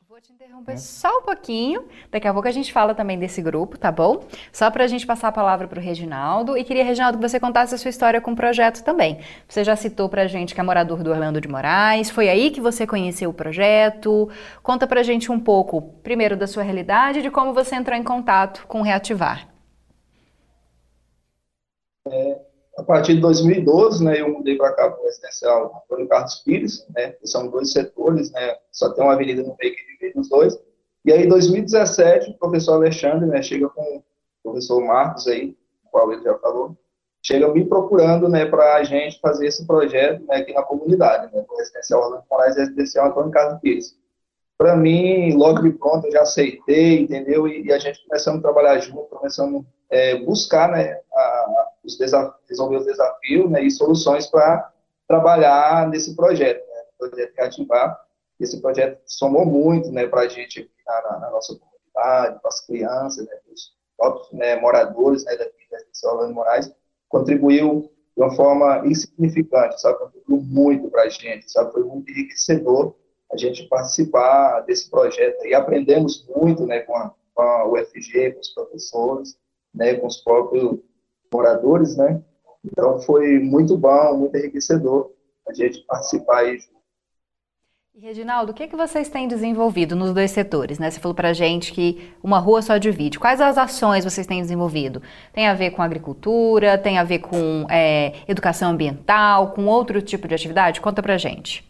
Interromper 0.56 0.74
é. 0.74 0.76
só 0.76 1.18
um 1.18 1.22
pouquinho, 1.22 1.84
daqui 2.10 2.26
a 2.26 2.32
pouco 2.32 2.48
a 2.48 2.50
gente 2.50 2.72
fala 2.72 2.94
também 2.94 3.18
desse 3.18 3.42
grupo, 3.42 3.76
tá 3.76 3.92
bom? 3.92 4.24
Só 4.50 4.70
para 4.70 4.84
a 4.84 4.86
gente 4.86 5.06
passar 5.06 5.28
a 5.28 5.32
palavra 5.32 5.68
para 5.68 5.78
o 5.78 5.82
Reginaldo, 5.82 6.56
e 6.56 6.64
queria, 6.64 6.84
Reginaldo, 6.84 7.18
que 7.18 7.28
você 7.28 7.38
contasse 7.38 7.74
a 7.74 7.78
sua 7.78 7.90
história 7.90 8.20
com 8.20 8.32
o 8.32 8.36
projeto 8.36 8.82
também. 8.82 9.18
Você 9.46 9.62
já 9.62 9.76
citou 9.76 10.08
para 10.08 10.22
a 10.22 10.26
gente 10.26 10.54
que 10.54 10.60
é 10.60 10.64
morador 10.64 11.02
do 11.02 11.10
Orlando 11.10 11.40
de 11.40 11.48
Moraes, 11.48 12.08
foi 12.08 12.28
aí 12.28 12.50
que 12.50 12.60
você 12.60 12.86
conheceu 12.86 13.30
o 13.30 13.34
projeto. 13.34 14.30
Conta 14.62 14.86
para 14.86 15.00
a 15.00 15.02
gente 15.02 15.30
um 15.30 15.38
pouco, 15.38 15.82
primeiro, 16.02 16.36
da 16.36 16.46
sua 16.46 16.62
realidade 16.62 17.18
e 17.18 17.22
de 17.22 17.30
como 17.30 17.52
você 17.52 17.74
entrou 17.74 17.96
em 17.96 18.02
contato 18.02 18.66
com 18.66 18.80
o 18.80 18.82
Reativar. 18.82 19.48
É, 22.08 22.45
a 22.76 22.82
partir 22.82 23.14
de 23.14 23.20
2012, 23.20 24.04
né, 24.04 24.20
eu 24.20 24.28
mudei 24.28 24.56
para 24.56 24.72
cá 24.72 24.90
para 24.90 25.00
o 25.00 25.04
residencial 25.04 25.82
Antônio 25.84 26.08
Carlos 26.08 26.34
Pires, 26.44 26.86
né, 26.94 27.12
que 27.12 27.26
são 27.26 27.48
dois 27.48 27.72
setores, 27.72 28.30
né, 28.32 28.56
só 28.70 28.90
tem 28.90 29.02
uma 29.02 29.14
avenida 29.14 29.42
no 29.42 29.56
meio 29.60 29.74
que 29.74 29.86
divide 29.86 30.18
os 30.18 30.28
dois. 30.28 30.58
E 31.04 31.12
aí, 31.12 31.24
em 31.24 31.28
2017, 31.28 32.30
o 32.30 32.38
professor 32.38 32.74
Alexandre, 32.74 33.26
né, 33.26 33.40
chega 33.40 33.68
com 33.70 33.82
o 33.82 34.02
professor 34.42 34.80
Marcos 34.84 35.26
aí, 35.26 35.56
o 35.86 35.90
qual 35.90 36.12
ele 36.12 36.22
já 36.22 36.36
falou, 36.38 36.76
chega 37.22 37.48
me 37.48 37.64
procurando, 37.64 38.28
né, 38.28 38.44
para 38.44 38.74
a 38.74 38.84
gente 38.84 39.18
fazer 39.20 39.46
esse 39.46 39.66
projeto, 39.66 40.24
né, 40.26 40.36
aqui 40.36 40.52
na 40.52 40.62
comunidade, 40.62 41.34
né, 41.34 41.44
residencial 41.58 42.02
Orlando 42.02 42.24
Moraes 42.30 42.56
e 42.56 42.60
residencial 42.60 43.08
Antônio 43.08 43.30
Carlos 43.30 43.60
Pires. 43.60 43.96
Para 44.58 44.76
mim, 44.76 45.34
logo 45.34 45.60
de 45.62 45.70
pronto, 45.70 46.06
eu 46.06 46.12
já 46.12 46.22
aceitei, 46.22 47.00
entendeu? 47.00 47.46
E, 47.46 47.66
e 47.66 47.72
a 47.72 47.78
gente 47.78 48.06
começando 48.06 48.38
a 48.38 48.42
trabalhar 48.42 48.78
junto, 48.78 49.16
começando 49.16 49.58
a 49.58 49.75
é, 49.90 50.16
buscar, 50.16 50.70
né, 50.70 51.00
a, 51.12 51.70
os 51.84 51.98
resolver 52.48 52.76
os 52.76 52.86
desafios 52.86 53.50
né, 53.50 53.62
e 53.62 53.70
soluções 53.70 54.26
para 54.26 54.72
trabalhar 55.06 55.88
nesse 55.88 56.14
projeto, 56.14 56.66
né, 56.68 56.82
projeto 56.98 57.34
Reativar. 57.36 58.06
Esse 58.38 58.60
projeto 58.60 59.00
somou 59.06 59.46
muito 59.46 59.90
né, 59.90 60.06
para 60.06 60.22
a 60.22 60.28
gente 60.28 60.70
na, 60.86 61.18
na, 61.20 61.30
nossa 61.30 61.54
comunidade, 61.54 62.40
para 62.40 62.48
as 62.48 62.60
crianças, 62.66 63.24
né, 63.26 63.32
os 63.52 63.72
próprios 63.96 64.32
né, 64.32 64.56
moradores 64.56 65.24
né, 65.24 65.36
daqui 65.36 65.52
da 65.70 66.10
Orlando 66.10 66.34
Moraes, 66.34 66.72
contribuiu 67.08 67.90
de 68.16 68.22
uma 68.22 68.34
forma 68.34 68.86
insignificante, 68.86 69.80
sabe, 69.80 69.98
contribuiu 69.98 70.42
muito 70.42 70.88
para 70.90 71.02
a 71.02 71.08
gente, 71.08 71.50
sabe, 71.50 71.72
foi 71.72 71.84
muito 71.84 72.10
enriquecedor 72.10 72.94
a 73.32 73.36
gente 73.36 73.64
participar 73.68 74.60
desse 74.60 74.88
projeto 74.88 75.44
e 75.44 75.54
aprendemos 75.54 76.26
muito, 76.28 76.64
né, 76.66 76.80
com 76.80 76.96
a, 76.96 77.12
com 77.34 77.42
a 77.42 77.68
UFG, 77.68 78.32
com 78.32 78.40
os 78.40 78.50
professores, 78.50 79.36
né, 79.76 79.94
com 79.94 80.06
os 80.06 80.16
próprios 80.16 80.78
moradores, 81.32 81.96
né? 81.96 82.22
Então 82.64 82.98
foi 83.00 83.38
muito 83.38 83.76
bom, 83.76 84.16
muito 84.16 84.36
enriquecedor 84.36 85.12
a 85.46 85.52
gente 85.52 85.84
participar 85.86 86.38
aí. 86.38 86.58
E 87.94 88.00
Reginaldo, 88.00 88.52
o 88.52 88.54
que, 88.54 88.64
é 88.64 88.68
que 88.68 88.76
vocês 88.76 89.08
têm 89.08 89.26
desenvolvido 89.26 89.96
nos 89.96 90.12
dois 90.12 90.30
setores? 90.30 90.78
Né? 90.78 90.90
Você 90.90 91.00
falou 91.00 91.14
para 91.14 91.30
a 91.30 91.32
gente 91.32 91.72
que 91.72 92.12
uma 92.22 92.38
rua 92.38 92.60
só 92.60 92.76
divide. 92.76 93.18
Quais 93.18 93.40
as 93.40 93.56
ações 93.56 94.04
vocês 94.04 94.26
têm 94.26 94.42
desenvolvido? 94.42 95.00
Tem 95.32 95.46
a 95.46 95.54
ver 95.54 95.70
com 95.70 95.80
agricultura, 95.80 96.76
tem 96.76 96.98
a 96.98 97.04
ver 97.04 97.20
com 97.20 97.66
é, 97.70 98.12
educação 98.28 98.70
ambiental, 98.70 99.52
com 99.52 99.64
outro 99.66 100.02
tipo 100.02 100.28
de 100.28 100.34
atividade? 100.34 100.80
Conta 100.80 101.02
para 101.02 101.14
a 101.14 101.18
gente. 101.18 101.64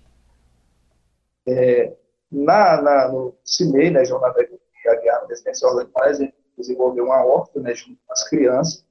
É, 1.46 1.94
na, 2.32 2.82
na, 2.82 3.08
no 3.08 3.32
CIMEI, 3.44 3.90
né, 3.90 4.04
Jornada 4.04 4.42
de 4.42 4.88
Aguiar, 4.88 5.26
Residência 5.28 5.68
Orlando 5.68 5.90
a 5.96 6.12
gente 6.12 6.34
desenvolveu 6.56 7.04
uma 7.04 7.24
horta 7.24 7.60
né, 7.60 7.74
junto 7.74 7.98
com 8.06 8.12
as 8.12 8.28
crianças, 8.28 8.84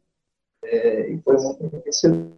é, 0.64 1.10
e 1.10 1.22
foi 1.22 1.38
muito 1.38 1.64
enriquecedor. 1.64 2.32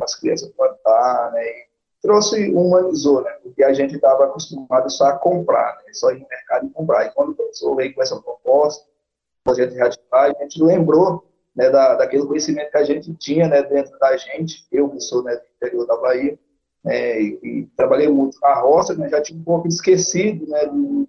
As 0.00 0.14
crianças 0.14 0.50
plantar, 0.50 1.32
né, 1.32 1.42
e 1.42 1.66
trouxe, 2.02 2.50
humanizou, 2.52 3.22
né, 3.22 3.30
porque 3.42 3.64
a 3.64 3.72
gente 3.72 3.96
estava 3.96 4.24
acostumado 4.24 4.90
só 4.90 5.06
a 5.06 5.18
comprar, 5.18 5.76
né, 5.84 5.92
só 5.92 6.10
ir 6.10 6.20
no 6.20 6.28
mercado 6.28 6.66
e 6.66 6.70
comprar, 6.70 7.06
e 7.06 7.10
quando 7.12 7.30
o 7.30 7.34
professor 7.34 7.74
veio 7.76 7.94
com 7.94 8.02
essa 8.02 8.20
proposta, 8.20 8.84
o 8.84 9.44
projeto 9.44 9.74
Reativar, 9.74 10.30
a 10.36 10.42
gente 10.42 10.62
lembrou, 10.62 11.26
né, 11.54 11.70
da, 11.70 11.94
daquele 11.94 12.26
conhecimento 12.26 12.70
que 12.70 12.78
a 12.78 12.84
gente 12.84 13.14
tinha, 13.14 13.48
né, 13.48 13.62
dentro 13.62 13.98
da 13.98 14.16
gente, 14.16 14.66
eu 14.70 14.90
que 14.90 15.00
sou, 15.00 15.22
né, 15.22 15.34
do 15.34 15.44
interior 15.56 15.86
da 15.86 15.96
Bahia, 15.96 16.38
né, 16.84 17.20
e, 17.20 17.40
e, 17.42 17.66
trabalhei 17.76 18.08
muito 18.08 18.38
na 18.40 18.54
roça, 18.60 18.94
né, 18.94 19.08
já 19.08 19.22
tinha 19.22 19.40
um 19.40 19.44
pouco 19.44 19.66
esquecido, 19.66 20.46
né, 20.46 20.66
do, 20.66 21.08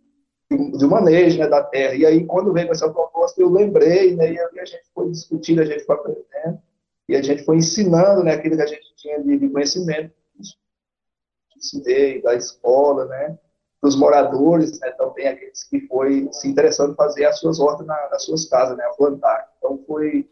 de, 0.49 0.85
manejo 0.85 1.39
né, 1.39 1.47
da 1.47 1.61
terra. 1.63 1.95
E 1.95 2.05
aí, 2.05 2.25
quando 2.25 2.53
veio 2.53 2.67
com 2.67 2.73
essa 2.73 2.89
proposta, 2.89 3.41
eu 3.41 3.49
lembrei, 3.49 4.15
né, 4.15 4.31
e 4.31 4.39
a 4.59 4.65
gente 4.65 4.83
foi 4.93 5.09
discutindo, 5.11 5.61
a 5.61 5.65
gente 5.65 5.83
foi 5.83 5.95
aprendendo, 5.95 6.61
e 7.09 7.15
a 7.15 7.21
gente 7.21 7.43
foi 7.43 7.57
ensinando 7.57 8.23
né, 8.23 8.33
aquilo 8.33 8.55
que 8.55 8.61
a 8.61 8.67
gente 8.67 8.95
tinha 8.95 9.21
de, 9.21 9.37
de 9.37 9.49
conhecimento, 9.49 10.13
ensinei 11.55 12.21
da 12.21 12.35
escola, 12.35 13.05
né, 13.05 13.37
dos 13.81 13.95
moradores, 13.95 14.79
né, 14.79 14.91
também 14.91 15.27
aqueles 15.27 15.63
que 15.63 15.81
foi 15.87 16.29
se 16.31 16.47
interessando 16.47 16.95
fazer 16.95 17.25
as 17.25 17.39
suas 17.39 17.59
hortas 17.59 17.85
na, 17.85 18.09
nas 18.09 18.23
suas 18.23 18.45
casas, 18.45 18.77
né, 18.77 18.85
a 18.85 18.89
plantar. 18.91 19.51
Então, 19.57 19.83
foi 19.85 20.29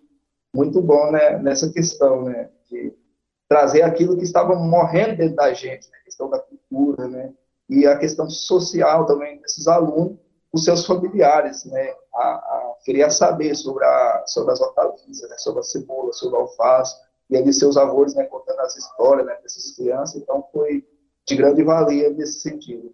muito 0.54 0.82
bom 0.82 1.12
né, 1.12 1.38
nessa 1.40 1.70
questão, 1.72 2.24
né, 2.24 2.50
de 2.70 2.94
trazer 3.50 3.82
aquilo 3.82 4.18
que 4.18 4.24
estava 4.24 4.56
morrendo 4.56 5.18
dentro 5.18 5.36
da 5.36 5.54
gente, 5.54 5.90
né, 5.92 5.98
a 6.00 6.04
questão 6.06 6.30
da 6.30 6.40
cultura, 6.40 7.08
né, 7.08 7.34
e 7.70 7.86
a 7.88 7.98
questão 7.98 8.30
social 8.30 9.06
também 9.06 9.40
desses 9.40 9.68
alunos, 9.68 10.18
os 10.54 10.64
seus 10.64 10.86
familiares, 10.86 11.66
né, 11.66 11.94
a, 12.14 12.24
a 12.24 12.76
queria 12.86 13.10
saber 13.10 13.56
sobre, 13.56 13.84
a, 13.84 14.24
sobre 14.28 14.54
as 14.54 14.62
hortaliças, 14.62 15.30
né, 15.30 15.38
sobre 15.38 15.60
a 15.60 15.64
cebola, 15.64 16.14
sobre 16.14 16.38
a 16.38 16.42
alface, 16.42 16.96
e 17.30 17.36
ali 17.36 17.52
seus 17.52 17.76
avós, 17.76 18.14
né, 18.14 18.24
contando 18.26 18.60
as 18.60 18.76
histórias, 18.78 19.26
né, 19.26 19.36
dessas 19.42 19.72
crianças, 19.76 20.22
então 20.22 20.48
foi 20.54 20.86
de 21.26 21.36
grande 21.36 21.64
valia 21.64 22.10
nesse 22.12 22.40
sentido. 22.40 22.94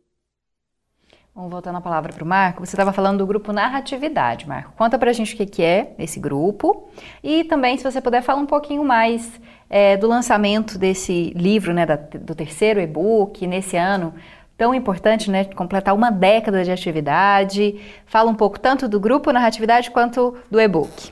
Vamos 1.34 1.52
voltando 1.52 1.78
a 1.78 1.82
palavra 1.82 2.12
para 2.12 2.24
o 2.24 2.28
Marco. 2.28 2.66
Você 2.66 2.76
estava 2.76 2.92
falando 2.92 3.20
do 3.20 3.26
grupo 3.26 3.54
Narratividade, 3.54 4.46
Marco. 4.46 4.74
Conta 4.78 5.00
para 5.00 5.12
a 5.12 5.14
gente 5.14 5.34
o 5.34 5.38
que, 5.38 5.46
que 5.46 5.64
é 5.64 5.96
esse 5.98 6.20
grupo. 6.20 6.90
E 7.24 7.46
também, 7.46 7.78
se 7.78 7.86
você 7.86 8.02
puder, 8.02 8.22
falar 8.22 8.40
um 8.42 8.46
pouquinho 8.46 8.84
mais 8.84 9.40
é, 9.70 9.96
do 9.96 10.08
lançamento 10.08 10.78
desse 10.78 11.30
livro, 11.30 11.74
né, 11.74 11.86
da, 11.86 11.96
do 11.96 12.36
terceiro 12.36 12.82
e-book 12.82 13.48
nesse 13.48 13.78
ano 13.78 14.14
tão 14.62 14.76
importante, 14.76 15.32
né, 15.32 15.44
completar 15.44 15.96
uma 15.96 16.12
década 16.12 16.64
de 16.64 16.70
atividade. 16.70 17.82
Fala 18.06 18.30
um 18.30 18.36
pouco 18.36 18.60
tanto 18.60 18.88
do 18.88 19.00
grupo 19.00 19.32
Narratividade 19.32 19.90
quanto 19.90 20.38
do 20.52 20.62
e-book. 20.62 21.12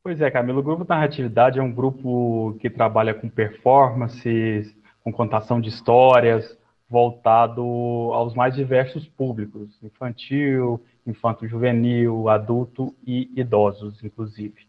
Pois 0.00 0.20
é, 0.20 0.30
Camila, 0.30 0.60
o 0.60 0.62
grupo 0.62 0.86
Narratividade 0.88 1.58
é 1.58 1.62
um 1.62 1.72
grupo 1.72 2.56
que 2.60 2.70
trabalha 2.70 3.12
com 3.12 3.28
performances, 3.28 4.72
com 5.02 5.12
contação 5.12 5.60
de 5.60 5.70
histórias, 5.70 6.56
voltado 6.88 7.64
aos 8.12 8.32
mais 8.32 8.54
diversos 8.54 9.08
públicos, 9.08 9.76
infantil, 9.82 10.80
infanto-juvenil, 11.04 12.28
adulto 12.28 12.94
e 13.04 13.28
idosos, 13.34 14.04
inclusive. 14.04 14.68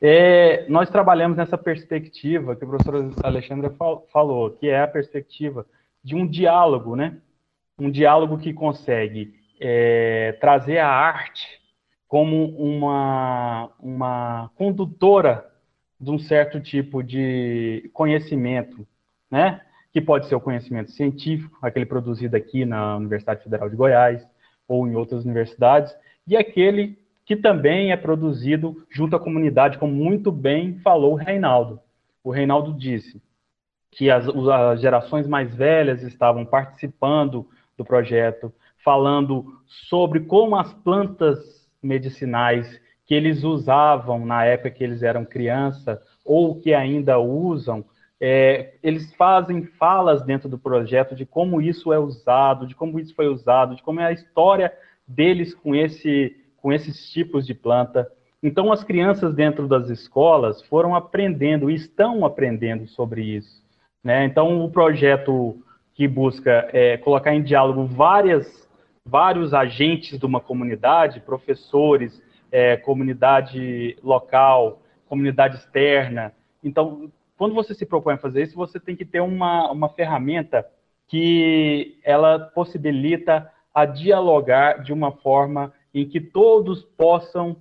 É, 0.00 0.64
nós 0.70 0.88
trabalhamos 0.88 1.36
nessa 1.36 1.58
perspectiva 1.58 2.56
que 2.56 2.64
o 2.64 2.68
professor 2.68 3.12
Alexandre 3.22 3.70
falou, 4.10 4.52
que 4.52 4.68
é 4.68 4.80
a 4.80 4.88
perspectiva 4.88 5.66
de 6.08 6.16
um 6.16 6.26
diálogo, 6.26 6.96
né? 6.96 7.18
Um 7.78 7.90
diálogo 7.90 8.38
que 8.38 8.54
consegue 8.54 9.34
é, 9.60 10.32
trazer 10.40 10.78
a 10.78 10.88
arte 10.88 11.46
como 12.08 12.46
uma, 12.56 13.70
uma 13.78 14.50
condutora 14.56 15.46
de 16.00 16.10
um 16.10 16.18
certo 16.18 16.60
tipo 16.60 17.02
de 17.02 17.90
conhecimento, 17.92 18.88
né? 19.30 19.60
Que 19.92 20.00
pode 20.00 20.28
ser 20.28 20.34
o 20.34 20.40
conhecimento 20.40 20.92
científico, 20.92 21.58
aquele 21.60 21.84
produzido 21.84 22.34
aqui 22.34 22.64
na 22.64 22.96
Universidade 22.96 23.44
Federal 23.44 23.68
de 23.68 23.76
Goiás 23.76 24.26
ou 24.66 24.88
em 24.88 24.96
outras 24.96 25.26
universidades, 25.26 25.94
e 26.26 26.38
aquele 26.38 26.98
que 27.26 27.36
também 27.36 27.92
é 27.92 27.96
produzido 27.98 28.82
junto 28.90 29.14
à 29.14 29.20
comunidade, 29.20 29.76
como 29.76 29.92
muito 29.92 30.32
bem 30.32 30.78
falou 30.78 31.12
o 31.12 31.16
Reinaldo. 31.16 31.78
O 32.24 32.30
Reinaldo 32.30 32.72
disse 32.72 33.20
que 33.90 34.10
as, 34.10 34.26
as 34.28 34.80
gerações 34.80 35.26
mais 35.26 35.54
velhas 35.54 36.02
estavam 36.02 36.44
participando 36.44 37.48
do 37.76 37.84
projeto, 37.84 38.52
falando 38.84 39.60
sobre 39.66 40.20
como 40.20 40.56
as 40.56 40.72
plantas 40.72 41.38
medicinais 41.82 42.80
que 43.06 43.14
eles 43.14 43.42
usavam 43.42 44.26
na 44.26 44.44
época 44.44 44.70
que 44.70 44.84
eles 44.84 45.02
eram 45.02 45.24
criança 45.24 46.00
ou 46.24 46.60
que 46.60 46.74
ainda 46.74 47.18
usam, 47.18 47.84
é, 48.20 48.74
eles 48.82 49.14
fazem 49.14 49.64
falas 49.78 50.22
dentro 50.22 50.48
do 50.48 50.58
projeto 50.58 51.14
de 51.14 51.24
como 51.24 51.62
isso 51.62 51.92
é 51.92 51.98
usado, 51.98 52.66
de 52.66 52.74
como 52.74 52.98
isso 52.98 53.14
foi 53.14 53.28
usado, 53.28 53.76
de 53.76 53.82
como 53.82 54.00
é 54.00 54.06
a 54.06 54.12
história 54.12 54.72
deles 55.06 55.54
com, 55.54 55.74
esse, 55.74 56.36
com 56.58 56.72
esses 56.72 57.10
tipos 57.10 57.46
de 57.46 57.54
planta. 57.54 58.10
Então, 58.42 58.70
as 58.70 58.84
crianças 58.84 59.34
dentro 59.34 59.66
das 59.66 59.88
escolas 59.88 60.60
foram 60.62 60.94
aprendendo, 60.94 61.70
estão 61.70 62.24
aprendendo 62.24 62.86
sobre 62.88 63.22
isso. 63.22 63.62
Né? 64.02 64.24
Então, 64.24 64.64
o 64.64 64.70
projeto 64.70 65.62
que 65.94 66.06
busca 66.06 66.68
é, 66.72 66.96
colocar 66.96 67.34
em 67.34 67.42
diálogo 67.42 67.84
várias, 67.84 68.68
vários 69.04 69.52
agentes 69.52 70.18
de 70.18 70.24
uma 70.24 70.40
comunidade, 70.40 71.20
professores, 71.20 72.22
é, 72.52 72.76
comunidade 72.76 73.96
local, 74.02 74.80
comunidade 75.06 75.56
externa. 75.56 76.32
Então, 76.62 77.10
quando 77.36 77.54
você 77.54 77.74
se 77.74 77.86
propõe 77.86 78.14
a 78.14 78.18
fazer 78.18 78.44
isso, 78.44 78.56
você 78.56 78.78
tem 78.78 78.96
que 78.96 79.04
ter 79.04 79.20
uma, 79.20 79.70
uma 79.70 79.88
ferramenta 79.88 80.66
que 81.06 81.98
ela 82.04 82.38
possibilita 82.38 83.50
a 83.74 83.84
dialogar 83.84 84.82
de 84.82 84.92
uma 84.92 85.12
forma 85.12 85.72
em 85.94 86.06
que 86.06 86.20
todos 86.20 86.82
possam 86.82 87.56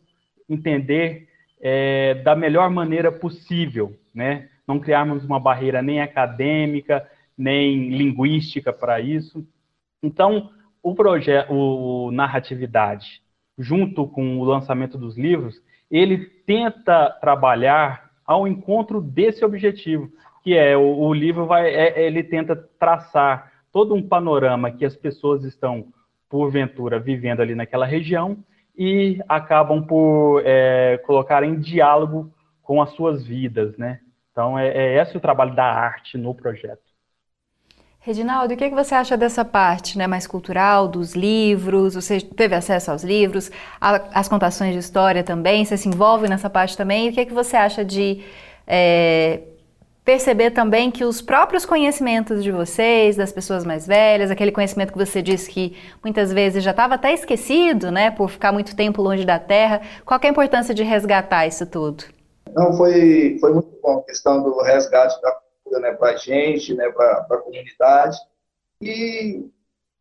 entender 0.50 1.28
é, 1.62 2.16
da 2.16 2.36
melhor 2.36 2.70
maneira 2.70 3.12
possível, 3.12 3.98
né? 4.14 4.50
Não 4.68 4.80
criarmos 4.80 5.24
uma 5.24 5.40
barreira 5.40 5.82
nem 5.82 6.02
acadêmica, 6.02 7.10
nem 7.38 7.90
linguística 7.90 8.74
para 8.74 9.00
isso. 9.00 9.48
Então, 10.04 10.50
o 10.84 10.94
projeto, 10.94 11.52
o 11.54 12.12
Narratividade, 12.12 13.22
junto 13.58 14.08
com 14.08 14.40
o 14.40 14.44
lançamento 14.44 14.98
dos 14.98 15.18
livros, 15.18 15.62
ele 15.90 16.18
tenta 16.46 17.10
trabalhar 17.22 18.12
ao 18.26 18.48
encontro 18.48 19.02
desse 19.02 19.46
objetivo, 19.46 20.12
que 20.44 20.54
é 20.54 20.76
o, 20.76 20.82
o 20.82 21.14
livro 21.14 21.46
vai, 21.46 21.74
é, 21.74 22.06
ele 22.06 22.24
tenta 22.24 22.56
traçar 22.78 23.52
todo 23.72 23.94
um 23.94 24.06
panorama 24.06 24.72
que 24.72 24.86
as 24.86 24.96
pessoas 24.96 25.44
estão 25.44 25.88
porventura 26.30 27.00
vivendo 27.00 27.42
ali 27.42 27.56
naquela 27.56 27.86
região 27.86 28.38
e 28.78 29.20
acabam 29.28 29.86
por 29.86 30.42
é, 30.46 30.98
colocar 31.06 31.44
em 31.44 31.60
diálogo 31.60 32.32
com 32.62 32.82
as 32.82 32.92
suas 32.92 33.26
vidas, 33.26 33.78
né? 33.78 34.02
Então 34.38 34.60
é, 34.60 34.68
é 34.68 35.02
esse 35.02 35.18
o 35.18 35.20
trabalho 35.20 35.56
da 35.56 35.66
arte 35.66 36.16
no 36.16 36.32
projeto. 36.32 36.84
Reginaldo, 38.00 38.54
o 38.54 38.56
que, 38.56 38.66
é 38.66 38.70
que 38.70 38.76
você 38.76 38.94
acha 38.94 39.18
dessa 39.18 39.44
parte 39.44 39.98
né, 39.98 40.06
mais 40.06 40.28
cultural, 40.28 40.88
dos 40.88 41.16
livros? 41.16 41.96
Você 41.96 42.22
teve 42.22 42.54
acesso 42.54 42.92
aos 42.92 43.04
livros, 43.04 43.50
às 43.82 44.30
contações 44.30 44.74
de 44.74 44.80
história 44.80 45.24
também? 45.24 45.66
Você 45.66 45.76
se 45.76 45.90
envolve 45.90 46.30
nessa 46.30 46.52
parte 46.52 46.78
também? 46.78 47.10
O 47.10 47.14
que, 47.14 47.20
é 47.20 47.26
que 47.26 47.34
você 47.34 47.58
acha 47.58 47.84
de 47.84 48.24
é, 48.68 49.42
perceber 50.06 50.52
também 50.52 50.92
que 50.92 51.04
os 51.04 51.20
próprios 51.20 51.66
conhecimentos 51.66 52.44
de 52.44 52.52
vocês, 52.52 53.16
das 53.16 53.32
pessoas 53.32 53.66
mais 53.66 53.88
velhas, 53.88 54.30
aquele 54.30 54.52
conhecimento 54.52 54.94
que 54.94 55.00
você 55.00 55.20
disse 55.20 55.50
que 55.50 55.76
muitas 56.04 56.32
vezes 56.32 56.64
já 56.64 56.72
estava 56.72 56.94
até 56.94 57.12
esquecido, 57.12 57.92
né, 57.92 58.12
por 58.12 58.30
ficar 58.30 58.52
muito 58.52 58.76
tempo 58.76 59.02
longe 59.02 59.26
da 59.26 59.40
Terra, 59.40 59.82
qual 60.06 60.20
é 60.22 60.28
a 60.28 60.30
importância 60.30 60.76
de 60.76 60.84
resgatar 60.84 61.48
isso 61.48 61.66
tudo? 61.66 62.17
Não, 62.58 62.74
foi, 62.74 63.38
foi 63.40 63.54
muito 63.54 63.80
bom 63.84 64.00
a 64.00 64.04
questão 64.04 64.42
do 64.42 64.60
resgate 64.64 65.22
da 65.22 65.40
né, 65.80 65.92
para 65.92 66.14
a 66.14 66.16
gente, 66.16 66.74
né, 66.74 66.90
para 66.90 67.28
a 67.30 67.38
comunidade, 67.38 68.18
e 68.82 69.48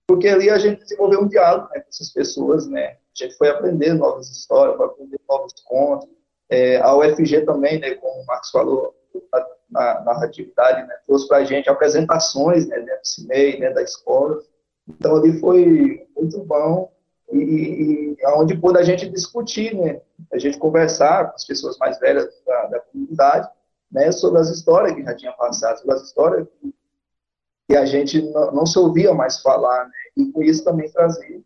porque 0.06 0.28
ali 0.28 0.48
a 0.48 0.56
gente 0.56 0.80
desenvolveu 0.80 1.20
um 1.20 1.28
diálogo 1.28 1.68
né, 1.74 1.80
com 1.80 1.88
essas 1.90 2.10
pessoas, 2.10 2.66
né, 2.66 2.86
a 2.86 3.24
gente 3.24 3.36
foi 3.36 3.50
aprender 3.50 3.92
novas 3.92 4.30
histórias, 4.30 4.76
foi 4.76 4.86
aprender 4.86 5.20
novos 5.28 5.52
contos, 5.66 6.08
é, 6.48 6.78
a 6.78 6.96
UFG 6.96 7.44
também, 7.44 7.78
né, 7.78 7.94
como 7.96 8.22
o 8.22 8.24
Marcos 8.24 8.50
falou, 8.50 8.94
na 9.68 10.00
narratividade, 10.04 10.86
né, 10.86 10.94
trouxe 11.06 11.28
para 11.28 11.38
a 11.38 11.44
gente 11.44 11.68
apresentações 11.68 12.66
né, 12.68 12.78
dentro 12.78 13.00
do 13.00 13.06
CIMEI, 13.06 13.58
né, 13.58 13.70
da 13.70 13.82
escola, 13.82 14.40
então 14.88 15.16
ali 15.16 15.38
foi 15.40 16.08
muito 16.16 16.38
bom, 16.44 16.90
e, 17.32 18.16
e 18.18 18.26
onde 18.34 18.56
pôde 18.56 18.78
a 18.78 18.82
gente 18.82 19.08
discutir, 19.08 19.74
né, 19.74 20.00
a 20.32 20.38
gente 20.38 20.58
conversar 20.58 21.30
com 21.30 21.36
as 21.36 21.44
pessoas 21.44 21.76
mais 21.78 21.98
velhas 21.98 22.28
da, 22.46 22.66
da 22.66 22.80
comunidade, 22.80 23.48
né, 23.90 24.10
sobre 24.12 24.40
as 24.40 24.48
histórias 24.48 24.94
que 24.94 25.02
já 25.02 25.14
tinha 25.14 25.32
passado, 25.32 25.78
sobre 25.78 25.94
as 25.94 26.02
histórias 26.02 26.46
que, 26.60 26.74
que 27.68 27.76
a 27.76 27.84
gente 27.84 28.22
não, 28.30 28.52
não, 28.52 28.66
se 28.66 28.78
ouvia 28.78 29.12
mais 29.12 29.40
falar, 29.40 29.84
né, 29.84 29.92
e 30.16 30.32
com 30.32 30.42
isso 30.42 30.64
também 30.64 30.90
trazer 30.90 31.42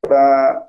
para 0.00 0.68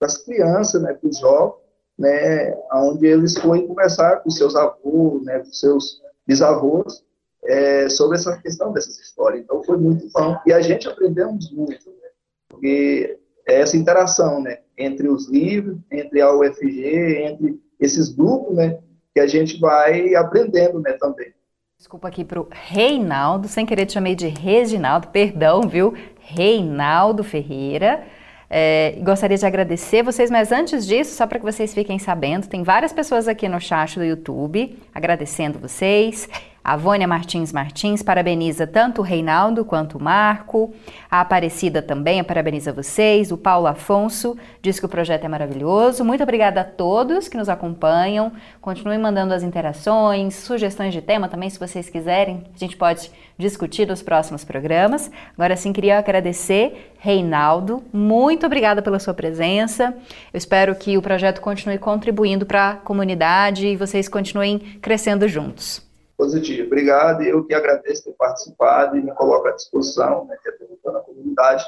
as 0.00 0.18
crianças, 0.18 0.80
né, 0.82 0.94
para 0.94 1.08
os 1.08 1.18
jovens, 1.18 1.58
né, 1.98 2.56
onde 2.72 3.06
eles 3.06 3.36
foram 3.36 3.66
conversar 3.66 4.22
com 4.22 4.30
seus 4.30 4.54
avós, 4.54 5.24
né, 5.24 5.40
com 5.40 5.52
seus 5.52 6.00
bisavós, 6.26 7.04
é, 7.44 7.88
sobre 7.88 8.16
essa 8.16 8.36
questão 8.38 8.72
dessas 8.72 8.98
histórias. 8.98 9.42
Então 9.42 9.62
foi 9.64 9.76
muito 9.76 10.08
bom. 10.12 10.36
E 10.46 10.52
a 10.52 10.60
gente 10.60 10.88
aprendemos 10.88 11.50
muito, 11.50 11.90
né, 11.90 12.08
porque 12.48 13.18
é 13.48 13.60
essa 13.60 13.76
interação, 13.76 14.42
né, 14.42 14.58
entre 14.76 15.08
os 15.08 15.28
livros, 15.28 15.78
entre 15.90 16.20
a 16.20 16.32
UFG, 16.32 17.22
entre 17.24 17.58
esses 17.80 18.10
grupos, 18.10 18.54
né, 18.54 18.78
que 19.14 19.20
a 19.20 19.26
gente 19.26 19.58
vai 19.58 20.14
aprendendo, 20.14 20.78
né, 20.80 20.92
também. 20.92 21.32
Desculpa 21.78 22.08
aqui 22.08 22.24
para 22.24 22.40
o 22.40 22.48
Reinaldo, 22.50 23.48
sem 23.48 23.64
querer 23.64 23.86
te 23.86 23.94
chamei 23.94 24.14
de 24.14 24.26
Reginaldo, 24.28 25.08
perdão, 25.08 25.62
viu? 25.62 25.94
Reinaldo 26.20 27.24
Ferreira. 27.24 28.04
É, 28.50 28.98
gostaria 29.02 29.36
de 29.36 29.46
agradecer 29.46 30.02
vocês, 30.02 30.30
mas 30.30 30.50
antes 30.50 30.86
disso, 30.86 31.14
só 31.14 31.26
para 31.26 31.38
que 31.38 31.44
vocês 31.44 31.72
fiquem 31.72 31.98
sabendo, 31.98 32.48
tem 32.48 32.62
várias 32.62 32.92
pessoas 32.92 33.28
aqui 33.28 33.48
no 33.48 33.60
chat 33.60 33.98
do 33.98 34.04
YouTube 34.04 34.76
agradecendo 34.94 35.58
vocês. 35.58 36.28
A 36.68 36.76
Vânia 36.76 37.08
Martins 37.08 37.50
Martins 37.50 38.02
parabeniza 38.02 38.66
tanto 38.66 39.00
o 39.00 39.02
Reinaldo 39.02 39.64
quanto 39.64 39.96
o 39.96 40.02
Marco. 40.02 40.74
A 41.10 41.22
Aparecida 41.22 41.80
também 41.80 42.22
parabeniza 42.22 42.74
vocês. 42.74 43.32
O 43.32 43.38
Paulo 43.38 43.66
Afonso 43.66 44.36
diz 44.60 44.78
que 44.78 44.84
o 44.84 44.88
projeto 44.88 45.24
é 45.24 45.28
maravilhoso. 45.28 46.04
Muito 46.04 46.22
obrigada 46.22 46.60
a 46.60 46.64
todos 46.64 47.26
que 47.26 47.38
nos 47.38 47.48
acompanham. 47.48 48.30
Continuem 48.60 48.98
mandando 48.98 49.32
as 49.32 49.42
interações, 49.42 50.34
sugestões 50.34 50.92
de 50.92 51.00
tema 51.00 51.26
também, 51.26 51.48
se 51.48 51.58
vocês 51.58 51.88
quiserem. 51.88 52.44
A 52.54 52.58
gente 52.58 52.76
pode 52.76 53.10
discutir 53.38 53.88
nos 53.88 54.02
próximos 54.02 54.44
programas. 54.44 55.10
Agora 55.32 55.56
sim, 55.56 55.72
queria 55.72 55.98
agradecer, 55.98 56.92
Reinaldo. 56.98 57.82
Muito 57.90 58.44
obrigada 58.44 58.82
pela 58.82 58.98
sua 58.98 59.14
presença. 59.14 59.96
Eu 60.30 60.36
espero 60.36 60.74
que 60.74 60.98
o 60.98 61.00
projeto 61.00 61.40
continue 61.40 61.78
contribuindo 61.78 62.44
para 62.44 62.72
a 62.72 62.76
comunidade 62.76 63.68
e 63.68 63.74
vocês 63.74 64.06
continuem 64.06 64.58
crescendo 64.82 65.26
juntos 65.26 65.87
positivo. 66.18 66.66
Obrigado, 66.66 67.22
eu 67.22 67.44
que 67.44 67.54
agradeço 67.54 68.04
ter 68.04 68.12
participado 68.12 68.96
e 68.96 69.00
me 69.00 69.12
coloco 69.12 69.46
à 69.46 69.52
disposição, 69.52 70.26
né, 70.26 70.36
representando 70.44 70.96
a 70.96 71.00
comunidade, 71.00 71.64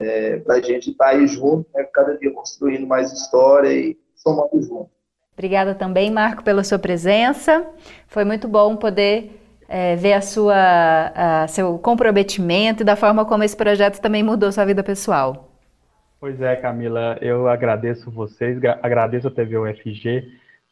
é, 0.00 0.38
para 0.38 0.54
a 0.54 0.60
gente 0.60 0.90
estar 0.90 1.04
tá 1.04 1.10
aí 1.10 1.26
junto, 1.26 1.68
né, 1.74 1.84
cada 1.92 2.16
dia 2.16 2.32
construindo 2.32 2.86
mais 2.86 3.12
história 3.12 3.70
e 3.70 3.98
somando 4.14 4.62
junto. 4.62 4.90
Obrigada 5.34 5.74
também, 5.74 6.10
Marco, 6.10 6.42
pela 6.42 6.64
sua 6.64 6.78
presença. 6.78 7.66
Foi 8.08 8.24
muito 8.24 8.48
bom 8.48 8.74
poder 8.74 9.38
é, 9.68 9.94
ver 9.94 10.14
a 10.14 10.22
sua, 10.22 11.12
a, 11.14 11.46
seu 11.46 11.78
comprometimento 11.78 12.82
e 12.82 12.86
da 12.86 12.96
forma 12.96 13.26
como 13.26 13.44
esse 13.44 13.54
projeto 13.54 14.00
também 14.00 14.22
mudou 14.22 14.50
sua 14.50 14.64
vida 14.64 14.82
pessoal. 14.82 15.52
Pois 16.18 16.40
é, 16.40 16.56
Camila, 16.56 17.18
eu 17.20 17.46
agradeço 17.46 18.10
vocês, 18.10 18.58
agradeço 18.82 19.28
a 19.28 19.30
TV 19.30 19.58
UFG 19.58 20.24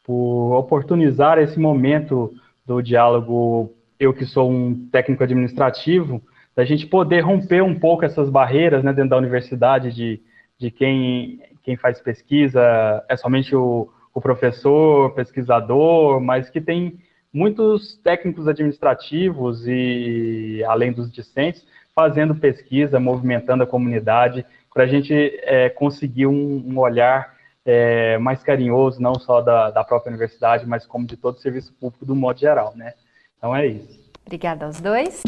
por 0.03 0.55
oportunizar 0.55 1.37
esse 1.37 1.59
momento 1.59 2.33
do 2.65 2.81
diálogo, 2.81 3.73
eu 3.99 4.13
que 4.13 4.25
sou 4.25 4.51
um 4.51 4.87
técnico 4.89 5.23
administrativo, 5.23 6.21
da 6.55 6.65
gente 6.65 6.87
poder 6.87 7.19
romper 7.21 7.61
um 7.61 7.77
pouco 7.77 8.05
essas 8.05 8.29
barreiras 8.29 8.83
né, 8.83 8.93
dentro 8.93 9.11
da 9.11 9.17
universidade 9.17 9.91
de, 9.93 10.21
de 10.57 10.71
quem, 10.71 11.41
quem 11.63 11.75
faz 11.75 12.01
pesquisa 12.01 13.03
é 13.09 13.17
somente 13.17 13.55
o, 13.55 13.89
o 14.13 14.21
professor, 14.21 15.13
pesquisador, 15.13 16.21
mas 16.21 16.49
que 16.49 16.61
tem 16.61 16.97
muitos 17.33 17.97
técnicos 17.97 18.47
administrativos 18.47 19.67
e, 19.67 20.63
além 20.65 20.93
dos 20.93 21.11
discentes, 21.11 21.65
fazendo 21.93 22.33
pesquisa, 22.33 22.99
movimentando 22.99 23.63
a 23.63 23.67
comunidade, 23.67 24.45
para 24.73 24.83
a 24.83 24.87
gente 24.87 25.13
é, 25.43 25.69
conseguir 25.69 26.27
um, 26.27 26.63
um 26.65 26.79
olhar 26.79 27.34
é, 27.65 28.17
mais 28.19 28.43
carinhoso, 28.43 29.01
não 29.01 29.15
só 29.15 29.41
da, 29.41 29.71
da 29.71 29.83
própria 29.83 30.11
universidade, 30.11 30.67
mas 30.67 30.85
como 30.85 31.07
de 31.07 31.17
todo 31.17 31.35
o 31.35 31.39
serviço 31.39 31.73
público 31.73 32.05
do 32.05 32.15
modo 32.15 32.39
geral, 32.39 32.73
né? 32.75 32.93
Então 33.37 33.55
é 33.55 33.67
isso. 33.67 34.05
Obrigada 34.25 34.65
aos 34.65 34.79
dois. 34.79 35.23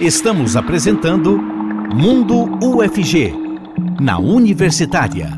Estamos 0.00 0.56
apresentando 0.56 1.38
Mundo 1.94 2.58
UFG, 2.64 3.32
na 4.00 4.18
Universitária. 4.18 5.28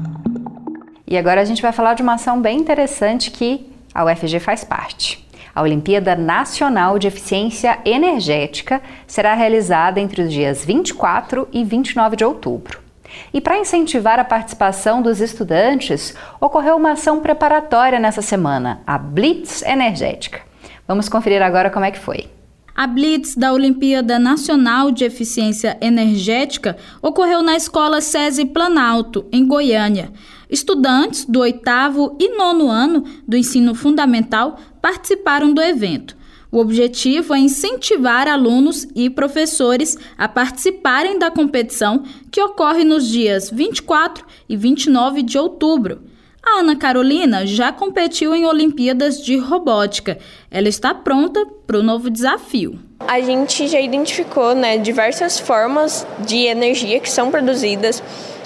E 1.07 1.17
agora 1.17 1.41
a 1.41 1.45
gente 1.45 1.61
vai 1.61 1.73
falar 1.73 1.95
de 1.95 2.03
uma 2.03 2.15
ação 2.15 2.41
bem 2.41 2.59
interessante 2.59 3.31
que 3.31 3.71
a 3.95 4.05
UFG 4.05 4.41
faz 4.41 4.65
parte. 4.65 5.25
A 5.55 5.63
Olimpíada 5.63 6.17
Nacional 6.17 6.99
de 6.99 7.07
Eficiência 7.07 7.79
Energética 7.85 8.83
será 9.07 9.35
realizada 9.35 10.01
entre 10.01 10.23
os 10.23 10.33
dias 10.33 10.65
24 10.65 11.47
e 11.53 11.63
29 11.63 12.17
de 12.17 12.25
outubro. 12.25 12.84
E 13.33 13.41
para 13.41 13.59
incentivar 13.59 14.19
a 14.19 14.25
participação 14.25 15.03
dos 15.03 15.21
estudantes, 15.21 16.15
ocorreu 16.41 16.77
uma 16.77 16.93
ação 16.93 17.21
preparatória 17.21 17.99
nessa 17.99 18.23
semana, 18.23 18.81
a 18.87 18.97
Blitz 18.97 19.63
Energética. 19.63 20.41
Vamos 20.87 21.09
conferir 21.09 21.43
agora 21.43 21.71
como 21.71 21.85
é 21.85 21.91
que 21.91 21.99
foi. 21.99 22.29
A 22.77 22.89
Blitz 22.89 23.37
da 23.37 23.53
Olimpíada 23.53 24.19
Nacional 24.19 24.91
de 24.91 25.05
Eficiência 25.05 25.79
Energética 25.81 26.77
ocorreu 27.01 27.41
na 27.41 27.55
Escola 27.55 28.01
SESI 28.01 28.47
Planalto, 28.47 29.27
em 29.31 29.47
Goiânia. 29.47 30.11
Estudantes 30.51 31.25
do 31.25 31.39
oitavo 31.41 32.17
e 32.21 32.37
nono 32.37 32.69
ano 32.69 33.05
do 33.27 33.37
ensino 33.37 33.77
fundamental 33.77 34.59
participaram 34.83 35.55
do 35.55 35.63
evento. 35.63 36.17
O 36.55 36.61
objetivo 36.61 37.35
é 37.35 37.39
incentivar 37.41 38.29
alunos 38.29 38.87
e 38.95 39.11
professores 39.11 39.99
a 40.17 40.29
participarem 40.29 41.19
da 41.19 41.29
competição 41.29 42.05
que 42.31 42.41
ocorre 42.41 42.85
nos 42.85 43.09
dias 43.09 43.51
24 43.51 44.25
e 44.49 44.57
29 44.57 45.25
de 45.25 45.37
outubro. 45.37 46.03
A 46.41 46.61
Ana 46.61 46.77
Carolina 46.77 47.45
já 47.45 47.73
competiu 47.73 48.37
em 48.37 48.47
Olimpíadas 48.47 49.21
de 49.21 49.37
Robótica. 49.37 50.17
Ela 50.49 50.69
está 50.69 50.95
pronta 50.95 51.45
para 51.67 51.81
o 51.81 51.83
novo 51.83 52.09
desafio. 52.09 52.79
A 53.01 53.21
gente 53.21 53.67
já 53.67 53.81
identificou 53.81 54.55
né, 54.55 54.79
diversas 54.79 55.41
formas 55.41 56.07
de 56.21 56.37
energia 56.37 57.01
que 57.01 57.11
são 57.11 57.33
produzidas 57.33 58.01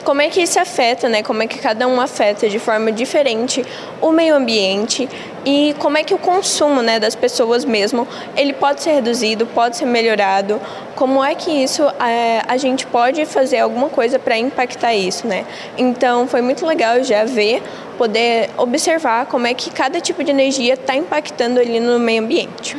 como 0.04 0.22
é 0.22 0.28
que 0.28 0.40
isso 0.40 0.58
afeta, 0.58 1.08
né? 1.08 1.22
Como 1.22 1.42
é 1.42 1.46
que 1.46 1.58
cada 1.58 1.86
um 1.86 2.00
afeta 2.00 2.48
de 2.48 2.58
forma 2.58 2.90
diferente 2.90 3.64
o 4.00 4.10
meio 4.10 4.34
ambiente 4.34 5.08
e 5.44 5.74
como 5.78 5.96
é 5.96 6.02
que 6.02 6.12
o 6.14 6.18
consumo, 6.18 6.82
né, 6.82 6.98
das 6.98 7.14
pessoas 7.14 7.64
mesmo, 7.64 8.06
ele 8.36 8.52
pode 8.52 8.82
ser 8.82 8.92
reduzido, 8.92 9.46
pode 9.46 9.76
ser 9.76 9.86
melhorado. 9.86 10.60
Como 10.94 11.22
é 11.24 11.34
que 11.34 11.50
isso 11.50 11.82
é, 12.00 12.42
a 12.46 12.56
gente 12.56 12.86
pode 12.86 13.24
fazer 13.24 13.58
alguma 13.58 13.88
coisa 13.88 14.18
para 14.18 14.36
impactar 14.36 14.94
isso, 14.94 15.26
né? 15.26 15.44
Então 15.76 16.26
foi 16.26 16.42
muito 16.42 16.66
legal 16.66 17.02
já 17.02 17.24
ver, 17.24 17.62
poder 17.96 18.50
observar 18.56 19.26
como 19.26 19.46
é 19.46 19.54
que 19.54 19.70
cada 19.70 20.00
tipo 20.00 20.22
de 20.22 20.30
energia 20.30 20.74
está 20.74 20.94
impactando 20.94 21.60
ali 21.60 21.80
no 21.80 21.98
meio 21.98 22.22
ambiente. 22.22 22.76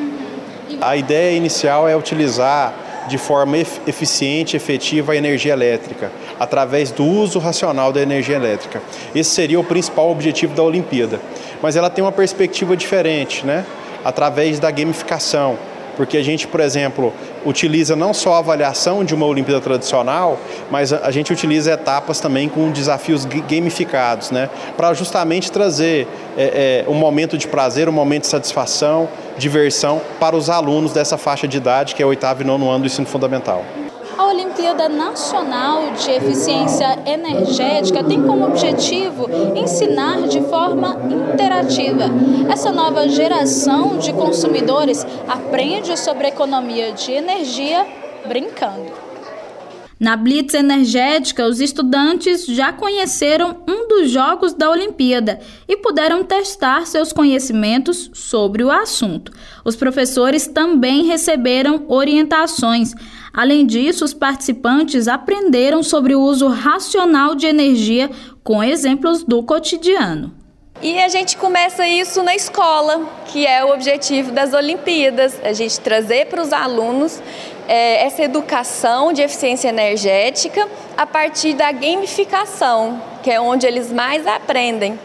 A 0.81 0.95
ideia 0.95 1.35
inicial 1.35 1.87
é 1.87 1.95
utilizar 1.95 2.73
de 3.09 3.17
forma 3.17 3.57
eficiente 3.57 4.55
efetiva 4.55 5.11
a 5.11 5.15
energia 5.15 5.51
elétrica, 5.51 6.11
através 6.39 6.91
do 6.91 7.03
uso 7.03 7.39
racional 7.39 7.91
da 7.91 8.01
energia 8.01 8.35
elétrica. 8.35 8.81
Esse 9.13 9.31
seria 9.31 9.59
o 9.59 9.63
principal 9.63 10.09
objetivo 10.09 10.53
da 10.53 10.63
Olimpíada. 10.63 11.19
Mas 11.61 11.75
ela 11.75 11.89
tem 11.89 12.03
uma 12.03 12.11
perspectiva 12.11 12.77
diferente, 12.77 13.45
né? 13.45 13.65
através 14.03 14.59
da 14.59 14.71
gamificação 14.71 15.57
porque 15.99 16.15
a 16.15 16.23
gente, 16.23 16.47
por 16.47 16.61
exemplo, 16.61 17.13
utiliza 17.45 17.93
não 17.93 18.13
só 18.13 18.35
a 18.35 18.37
avaliação 18.37 19.03
de 19.03 19.13
uma 19.13 19.25
Olimpíada 19.25 19.59
tradicional, 19.59 20.39
mas 20.71 20.93
a 20.93 21.11
gente 21.11 21.33
utiliza 21.33 21.73
etapas 21.73 22.21
também 22.21 22.47
com 22.47 22.71
desafios 22.71 23.25
gamificados, 23.25 24.31
né? 24.31 24.49
para 24.77 24.93
justamente 24.93 25.51
trazer 25.51 26.07
é, 26.37 26.85
é, 26.87 26.89
um 26.89 26.93
momento 26.93 27.37
de 27.37 27.49
prazer, 27.49 27.89
um 27.89 27.91
momento 27.91 28.21
de 28.21 28.29
satisfação, 28.29 29.09
diversão 29.37 30.01
para 30.21 30.37
os 30.37 30.49
alunos 30.49 30.93
dessa 30.93 31.17
faixa 31.17 31.45
de 31.45 31.57
idade, 31.57 31.93
que 31.93 32.01
é 32.01 32.05
oitavo 32.05 32.43
e 32.43 32.45
nono 32.45 32.69
ano 32.69 32.79
do 32.79 32.87
ensino 32.87 33.05
fundamental. 33.05 33.65
A 34.19 34.25
Olimpíada 34.25 34.89
Nacional 34.89 35.93
de 35.93 36.11
Eficiência 36.11 36.99
Energética 37.05 38.03
tem 38.03 38.21
como 38.21 38.47
objetivo 38.47 39.29
ensinar 39.55 40.23
de 40.23 40.41
forma 40.41 40.97
interativa. 41.09 42.03
Essa 42.51 42.69
nova 42.69 43.07
geração 43.07 43.97
de 43.97 44.11
consumidores 44.11 45.07
aprende 45.25 45.97
sobre 45.97 46.27
economia 46.27 46.91
de 46.91 47.13
energia 47.13 47.87
brincando. 48.27 49.08
Na 49.99 50.15
Blitz 50.15 50.53
Energética, 50.53 51.45
os 51.45 51.59
estudantes 51.59 52.45
já 52.45 52.71
conheceram 52.71 53.57
um 53.67 53.85
dos 53.85 54.09
jogos 54.09 54.53
da 54.53 54.71
Olimpíada 54.71 55.41
e 55.67 55.75
puderam 55.75 56.23
testar 56.23 56.87
seus 56.87 57.11
conhecimentos 57.11 58.09
sobre 58.13 58.63
o 58.63 58.71
assunto. 58.71 59.29
Os 59.65 59.75
professores 59.75 60.47
também 60.47 61.03
receberam 61.03 61.83
orientações. 61.89 62.93
Além 63.33 63.65
disso, 63.65 64.05
os 64.05 64.13
participantes 64.13 65.09
aprenderam 65.09 65.83
sobre 65.83 66.15
o 66.15 66.21
uso 66.21 66.47
racional 66.47 67.35
de 67.35 67.47
energia 67.47 68.09
com 68.41 68.63
exemplos 68.63 69.25
do 69.25 69.43
cotidiano. 69.43 70.38
E 70.81 70.97
a 70.97 71.09
gente 71.09 71.35
começa 71.35 71.85
isso 71.85 72.23
na 72.23 72.33
escola, 72.33 73.05
que 73.25 73.45
é 73.45 73.65
o 73.65 73.73
objetivo 73.73 74.31
das 74.31 74.53
Olimpíadas, 74.53 75.37
a 75.43 75.51
gente 75.51 75.77
trazer 75.81 76.27
para 76.27 76.41
os 76.41 76.53
alunos 76.53 77.21
é, 77.67 78.05
essa 78.05 78.23
educação 78.23 79.11
de 79.11 79.21
eficiência 79.21 79.67
energética 79.67 80.65
a 80.95 81.05
partir 81.05 81.53
da 81.53 81.69
gamificação, 81.73 83.01
que 83.21 83.29
é 83.29 83.41
onde 83.41 83.67
eles 83.67 83.91
mais 83.91 84.25
aprendem. 84.25 84.97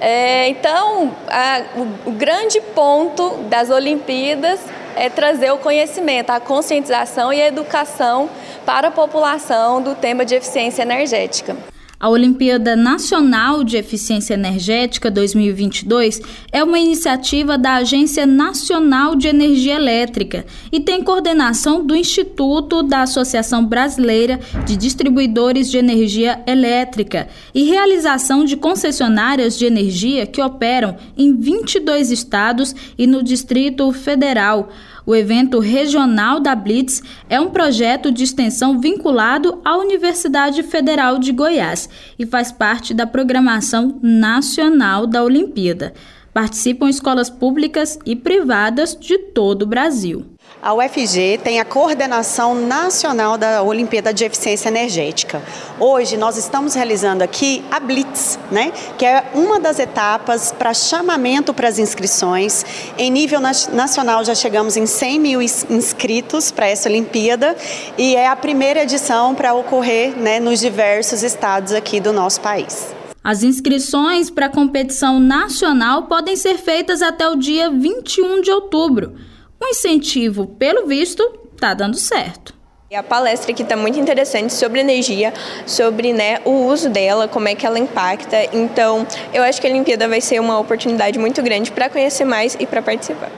É, 0.00 0.48
então, 0.48 1.14
a, 1.28 1.62
o, 1.76 2.10
o 2.10 2.12
grande 2.12 2.60
ponto 2.60 3.36
das 3.44 3.70
Olimpíadas 3.70 4.58
é 4.96 5.08
trazer 5.08 5.52
o 5.52 5.58
conhecimento, 5.58 6.30
a 6.30 6.40
conscientização 6.40 7.32
e 7.32 7.40
a 7.40 7.46
educação 7.46 8.28
para 8.66 8.88
a 8.88 8.90
população 8.90 9.80
do 9.80 9.94
tema 9.94 10.24
de 10.24 10.34
eficiência 10.34 10.82
energética. 10.82 11.56
A 12.04 12.08
Olimpíada 12.10 12.76
Nacional 12.76 13.64
de 13.64 13.78
Eficiência 13.78 14.34
Energética 14.34 15.10
2022 15.10 16.20
é 16.52 16.62
uma 16.62 16.78
iniciativa 16.78 17.56
da 17.56 17.76
Agência 17.76 18.26
Nacional 18.26 19.16
de 19.16 19.26
Energia 19.26 19.76
Elétrica 19.76 20.44
e 20.70 20.80
tem 20.80 21.02
coordenação 21.02 21.82
do 21.82 21.96
Instituto 21.96 22.82
da 22.82 23.00
Associação 23.00 23.64
Brasileira 23.64 24.38
de 24.66 24.76
Distribuidores 24.76 25.70
de 25.70 25.78
Energia 25.78 26.42
Elétrica 26.46 27.26
e 27.54 27.64
realização 27.64 28.44
de 28.44 28.58
concessionárias 28.58 29.56
de 29.56 29.64
energia 29.64 30.26
que 30.26 30.42
operam 30.42 30.98
em 31.16 31.34
22 31.34 32.10
estados 32.10 32.76
e 32.98 33.06
no 33.06 33.22
Distrito 33.22 33.90
Federal. 33.92 34.68
O 35.06 35.14
evento 35.14 35.58
regional 35.58 36.40
da 36.40 36.54
Blitz 36.54 37.02
é 37.28 37.38
um 37.38 37.50
projeto 37.50 38.10
de 38.10 38.24
extensão 38.24 38.80
vinculado 38.80 39.60
à 39.62 39.76
Universidade 39.76 40.62
Federal 40.62 41.18
de 41.18 41.30
Goiás 41.30 41.88
e 42.18 42.24
faz 42.24 42.50
parte 42.50 42.94
da 42.94 43.06
programação 43.06 43.98
nacional 44.02 45.06
da 45.06 45.22
Olimpíada. 45.22 45.92
Participam 46.32 46.88
escolas 46.88 47.28
públicas 47.28 47.98
e 48.06 48.16
privadas 48.16 48.96
de 48.98 49.18
todo 49.18 49.62
o 49.62 49.66
Brasil. 49.66 50.24
A 50.64 50.72
UFG 50.72 51.40
tem 51.44 51.60
a 51.60 51.64
coordenação 51.64 52.54
nacional 52.54 53.36
da 53.36 53.62
Olimpíada 53.62 54.14
de 54.14 54.24
Eficiência 54.24 54.70
Energética. 54.70 55.42
Hoje 55.78 56.16
nós 56.16 56.38
estamos 56.38 56.72
realizando 56.72 57.20
aqui 57.20 57.62
a 57.70 57.78
Blitz, 57.78 58.38
né, 58.50 58.72
que 58.96 59.04
é 59.04 59.24
uma 59.34 59.60
das 59.60 59.78
etapas 59.78 60.52
para 60.52 60.72
chamamento 60.72 61.52
para 61.52 61.68
as 61.68 61.78
inscrições. 61.78 62.64
Em 62.96 63.10
nível 63.10 63.40
nacional 63.40 64.24
já 64.24 64.34
chegamos 64.34 64.78
em 64.78 64.86
100 64.86 65.20
mil 65.20 65.42
inscritos 65.42 66.50
para 66.50 66.66
essa 66.66 66.88
Olimpíada 66.88 67.54
e 67.98 68.16
é 68.16 68.26
a 68.26 68.34
primeira 68.34 68.84
edição 68.84 69.34
para 69.34 69.52
ocorrer 69.52 70.16
né, 70.16 70.40
nos 70.40 70.60
diversos 70.60 71.22
estados 71.22 71.74
aqui 71.74 72.00
do 72.00 72.10
nosso 72.10 72.40
país. 72.40 72.86
As 73.22 73.42
inscrições 73.42 74.30
para 74.30 74.46
a 74.46 74.50
competição 74.50 75.20
nacional 75.20 76.04
podem 76.04 76.36
ser 76.36 76.56
feitas 76.56 77.02
até 77.02 77.28
o 77.28 77.36
dia 77.36 77.68
21 77.68 78.40
de 78.40 78.50
outubro. 78.50 79.12
O 79.60 79.66
incentivo, 79.66 80.46
pelo 80.46 80.86
visto, 80.86 81.22
está 81.54 81.74
dando 81.74 81.96
certo. 81.96 82.54
A 82.94 83.02
palestra 83.02 83.50
aqui 83.50 83.64
está 83.64 83.76
muito 83.76 83.98
interessante 83.98 84.52
sobre 84.52 84.78
energia, 84.78 85.34
sobre 85.66 86.12
né, 86.12 86.38
o 86.44 86.66
uso 86.66 86.88
dela, 86.88 87.26
como 87.26 87.48
é 87.48 87.54
que 87.54 87.66
ela 87.66 87.76
impacta. 87.76 88.36
Então, 88.52 89.04
eu 89.32 89.42
acho 89.42 89.60
que 89.60 89.66
a 89.66 89.70
Olimpíada 89.70 90.06
vai 90.06 90.20
ser 90.20 90.40
uma 90.40 90.60
oportunidade 90.60 91.18
muito 91.18 91.42
grande 91.42 91.72
para 91.72 91.88
conhecer 91.88 92.24
mais 92.24 92.56
e 92.60 92.66
para 92.66 92.80
participar. 92.80 93.32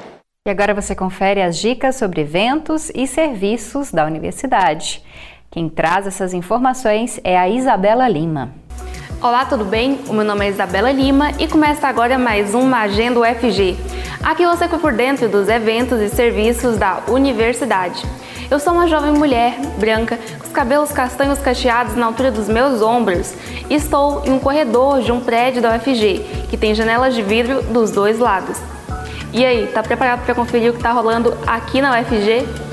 E 0.46 0.50
agora 0.50 0.74
você 0.74 0.94
confere 0.94 1.40
as 1.40 1.56
dicas 1.56 1.96
sobre 1.96 2.20
eventos 2.20 2.90
e 2.94 3.06
serviços 3.06 3.90
da 3.90 4.04
universidade. 4.04 5.02
Quem 5.50 5.70
traz 5.70 6.06
essas 6.06 6.34
informações 6.34 7.18
é 7.24 7.38
a 7.38 7.48
Isabela 7.48 8.06
Lima. 8.06 8.65
Olá, 9.22 9.46
tudo 9.46 9.64
bem? 9.64 10.00
O 10.08 10.12
meu 10.12 10.24
nome 10.24 10.44
é 10.44 10.50
Isabela 10.50 10.92
Lima 10.92 11.30
e 11.38 11.48
começa 11.48 11.88
agora 11.88 12.18
mais 12.18 12.54
uma 12.54 12.80
Agenda 12.80 13.18
UFG. 13.20 13.74
Aqui 14.22 14.44
você 14.44 14.64
fica 14.64 14.78
por 14.78 14.92
dentro 14.92 15.26
dos 15.26 15.48
eventos 15.48 16.02
e 16.02 16.10
serviços 16.10 16.76
da 16.76 17.02
universidade. 17.08 18.04
Eu 18.50 18.60
sou 18.60 18.74
uma 18.74 18.86
jovem 18.86 19.12
mulher, 19.12 19.58
branca, 19.78 20.18
com 20.38 20.44
os 20.44 20.52
cabelos 20.52 20.92
castanhos 20.92 21.38
cacheados 21.38 21.96
na 21.96 22.04
altura 22.04 22.30
dos 22.30 22.46
meus 22.46 22.82
ombros. 22.82 23.34
E 23.70 23.74
estou 23.74 24.22
em 24.26 24.32
um 24.32 24.38
corredor 24.38 25.00
de 25.00 25.10
um 25.10 25.20
prédio 25.20 25.62
da 25.62 25.74
UFG, 25.74 26.44
que 26.50 26.58
tem 26.58 26.74
janelas 26.74 27.14
de 27.14 27.22
vidro 27.22 27.62
dos 27.62 27.90
dois 27.90 28.18
lados. 28.18 28.58
E 29.32 29.46
aí, 29.46 29.66
tá 29.68 29.82
preparado 29.82 30.26
para 30.26 30.34
conferir 30.34 30.70
o 30.70 30.72
que 30.74 30.78
está 30.78 30.92
rolando 30.92 31.34
aqui 31.46 31.80
na 31.80 31.98
UFG? 31.98 32.65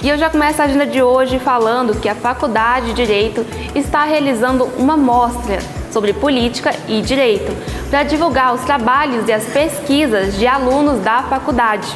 E 0.00 0.08
eu 0.08 0.16
já 0.16 0.30
começo 0.30 0.62
a 0.62 0.64
agenda 0.64 0.86
de 0.86 1.02
hoje 1.02 1.40
falando 1.40 2.00
que 2.00 2.08
a 2.08 2.14
Faculdade 2.14 2.86
de 2.86 2.94
Direito 2.94 3.44
está 3.74 4.04
realizando 4.04 4.64
uma 4.78 4.96
mostra 4.96 5.58
sobre 5.90 6.12
política 6.12 6.72
e 6.86 7.02
direito 7.02 7.52
para 7.90 8.04
divulgar 8.04 8.54
os 8.54 8.60
trabalhos 8.60 9.26
e 9.26 9.32
as 9.32 9.44
pesquisas 9.46 10.36
de 10.38 10.46
alunos 10.46 11.00
da 11.00 11.24
faculdade. 11.24 11.88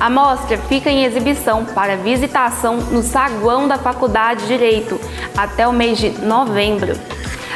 A 0.00 0.08
mostra 0.08 0.56
fica 0.56 0.90
em 0.90 1.04
exibição 1.04 1.66
para 1.66 1.98
visitação 1.98 2.78
no 2.78 3.02
saguão 3.02 3.68
da 3.68 3.76
Faculdade 3.76 4.42
de 4.42 4.48
Direito 4.48 4.98
até 5.36 5.68
o 5.68 5.72
mês 5.72 5.98
de 5.98 6.10
novembro. 6.24 6.98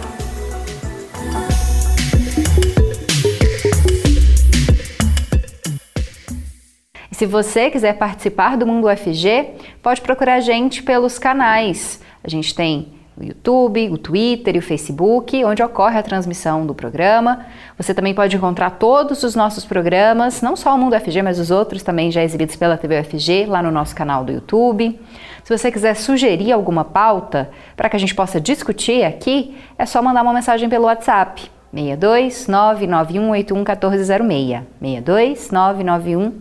Se 7.11 7.25
você 7.25 7.69
quiser 7.69 7.97
participar 7.97 8.57
do 8.57 8.67
Mundo 8.67 8.87
UFG, 8.87 9.51
pode 9.81 10.01
procurar 10.01 10.35
a 10.35 10.41
gente 10.41 10.83
pelos 10.83 11.17
canais. 11.17 12.01
A 12.21 12.29
gente 12.29 12.53
tem 12.53 12.94
o 13.17 13.23
YouTube, 13.23 13.89
o 13.89 13.97
Twitter 13.97 14.55
e 14.55 14.59
o 14.59 14.61
Facebook, 14.61 15.43
onde 15.45 15.63
ocorre 15.63 15.97
a 15.97 16.03
transmissão 16.03 16.65
do 16.65 16.75
programa. 16.75 17.45
Você 17.77 17.93
também 17.93 18.13
pode 18.13 18.35
encontrar 18.35 18.71
todos 18.71 19.23
os 19.23 19.35
nossos 19.35 19.63
programas, 19.63 20.41
não 20.41 20.55
só 20.55 20.75
o 20.75 20.77
Mundo 20.77 20.99
FG, 20.99 21.21
mas 21.21 21.39
os 21.39 21.49
outros 21.49 21.81
também 21.81 22.11
já 22.11 22.21
exibidos 22.23 22.57
pela 22.57 22.77
TV 22.77 22.99
UFG, 22.99 23.45
lá 23.45 23.63
no 23.63 23.71
nosso 23.71 23.95
canal 23.95 24.25
do 24.25 24.33
YouTube. 24.33 24.99
Se 25.43 25.57
você 25.57 25.71
quiser 25.71 25.95
sugerir 25.95 26.51
alguma 26.51 26.83
pauta 26.83 27.49
para 27.77 27.87
que 27.87 27.95
a 27.95 27.99
gente 27.99 28.13
possa 28.13 28.41
discutir 28.41 29.03
aqui, 29.05 29.55
é 29.77 29.85
só 29.85 30.01
mandar 30.01 30.21
uma 30.21 30.33
mensagem 30.33 30.67
pelo 30.67 30.85
WhatsApp. 30.85 31.49
62 31.73 32.47
99181 32.47 33.57
1406. 33.57 34.61
62 34.81 35.51
991 35.51 36.33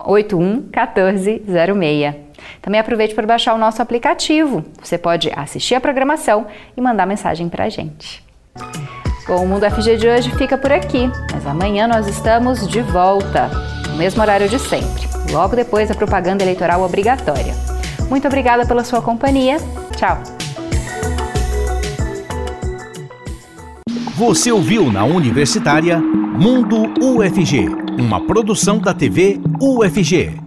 81 0.00 0.70
1406. 0.70 2.27
Também 2.62 2.80
aproveite 2.80 3.14
para 3.14 3.26
baixar 3.26 3.54
o 3.54 3.58
nosso 3.58 3.80
aplicativo. 3.82 4.64
Você 4.82 4.98
pode 4.98 5.30
assistir 5.34 5.74
a 5.74 5.80
programação 5.80 6.46
e 6.76 6.80
mandar 6.80 7.06
mensagem 7.06 7.48
para 7.48 7.64
a 7.64 7.68
gente. 7.68 8.24
Bom, 9.26 9.44
o 9.44 9.46
Mundo 9.46 9.70
FG 9.70 9.96
de 9.96 10.08
hoje 10.08 10.30
fica 10.36 10.56
por 10.56 10.72
aqui, 10.72 11.10
mas 11.32 11.46
amanhã 11.46 11.86
nós 11.86 12.06
estamos 12.06 12.66
de 12.66 12.80
volta, 12.80 13.50
no 13.90 13.96
mesmo 13.96 14.22
horário 14.22 14.48
de 14.48 14.58
sempre, 14.58 15.06
logo 15.30 15.54
depois 15.54 15.88
da 15.88 15.94
propaganda 15.94 16.42
eleitoral 16.42 16.82
obrigatória. 16.82 17.54
Muito 18.08 18.26
obrigada 18.26 18.64
pela 18.64 18.82
sua 18.82 19.02
companhia. 19.02 19.58
Tchau. 19.96 20.18
Você 24.16 24.50
ouviu 24.50 24.90
na 24.90 25.04
Universitária 25.04 26.00
Mundo 26.00 26.92
UFG, 27.00 27.68
uma 28.00 28.20
produção 28.26 28.78
da 28.78 28.94
TV 28.94 29.38
UFG. 29.60 30.40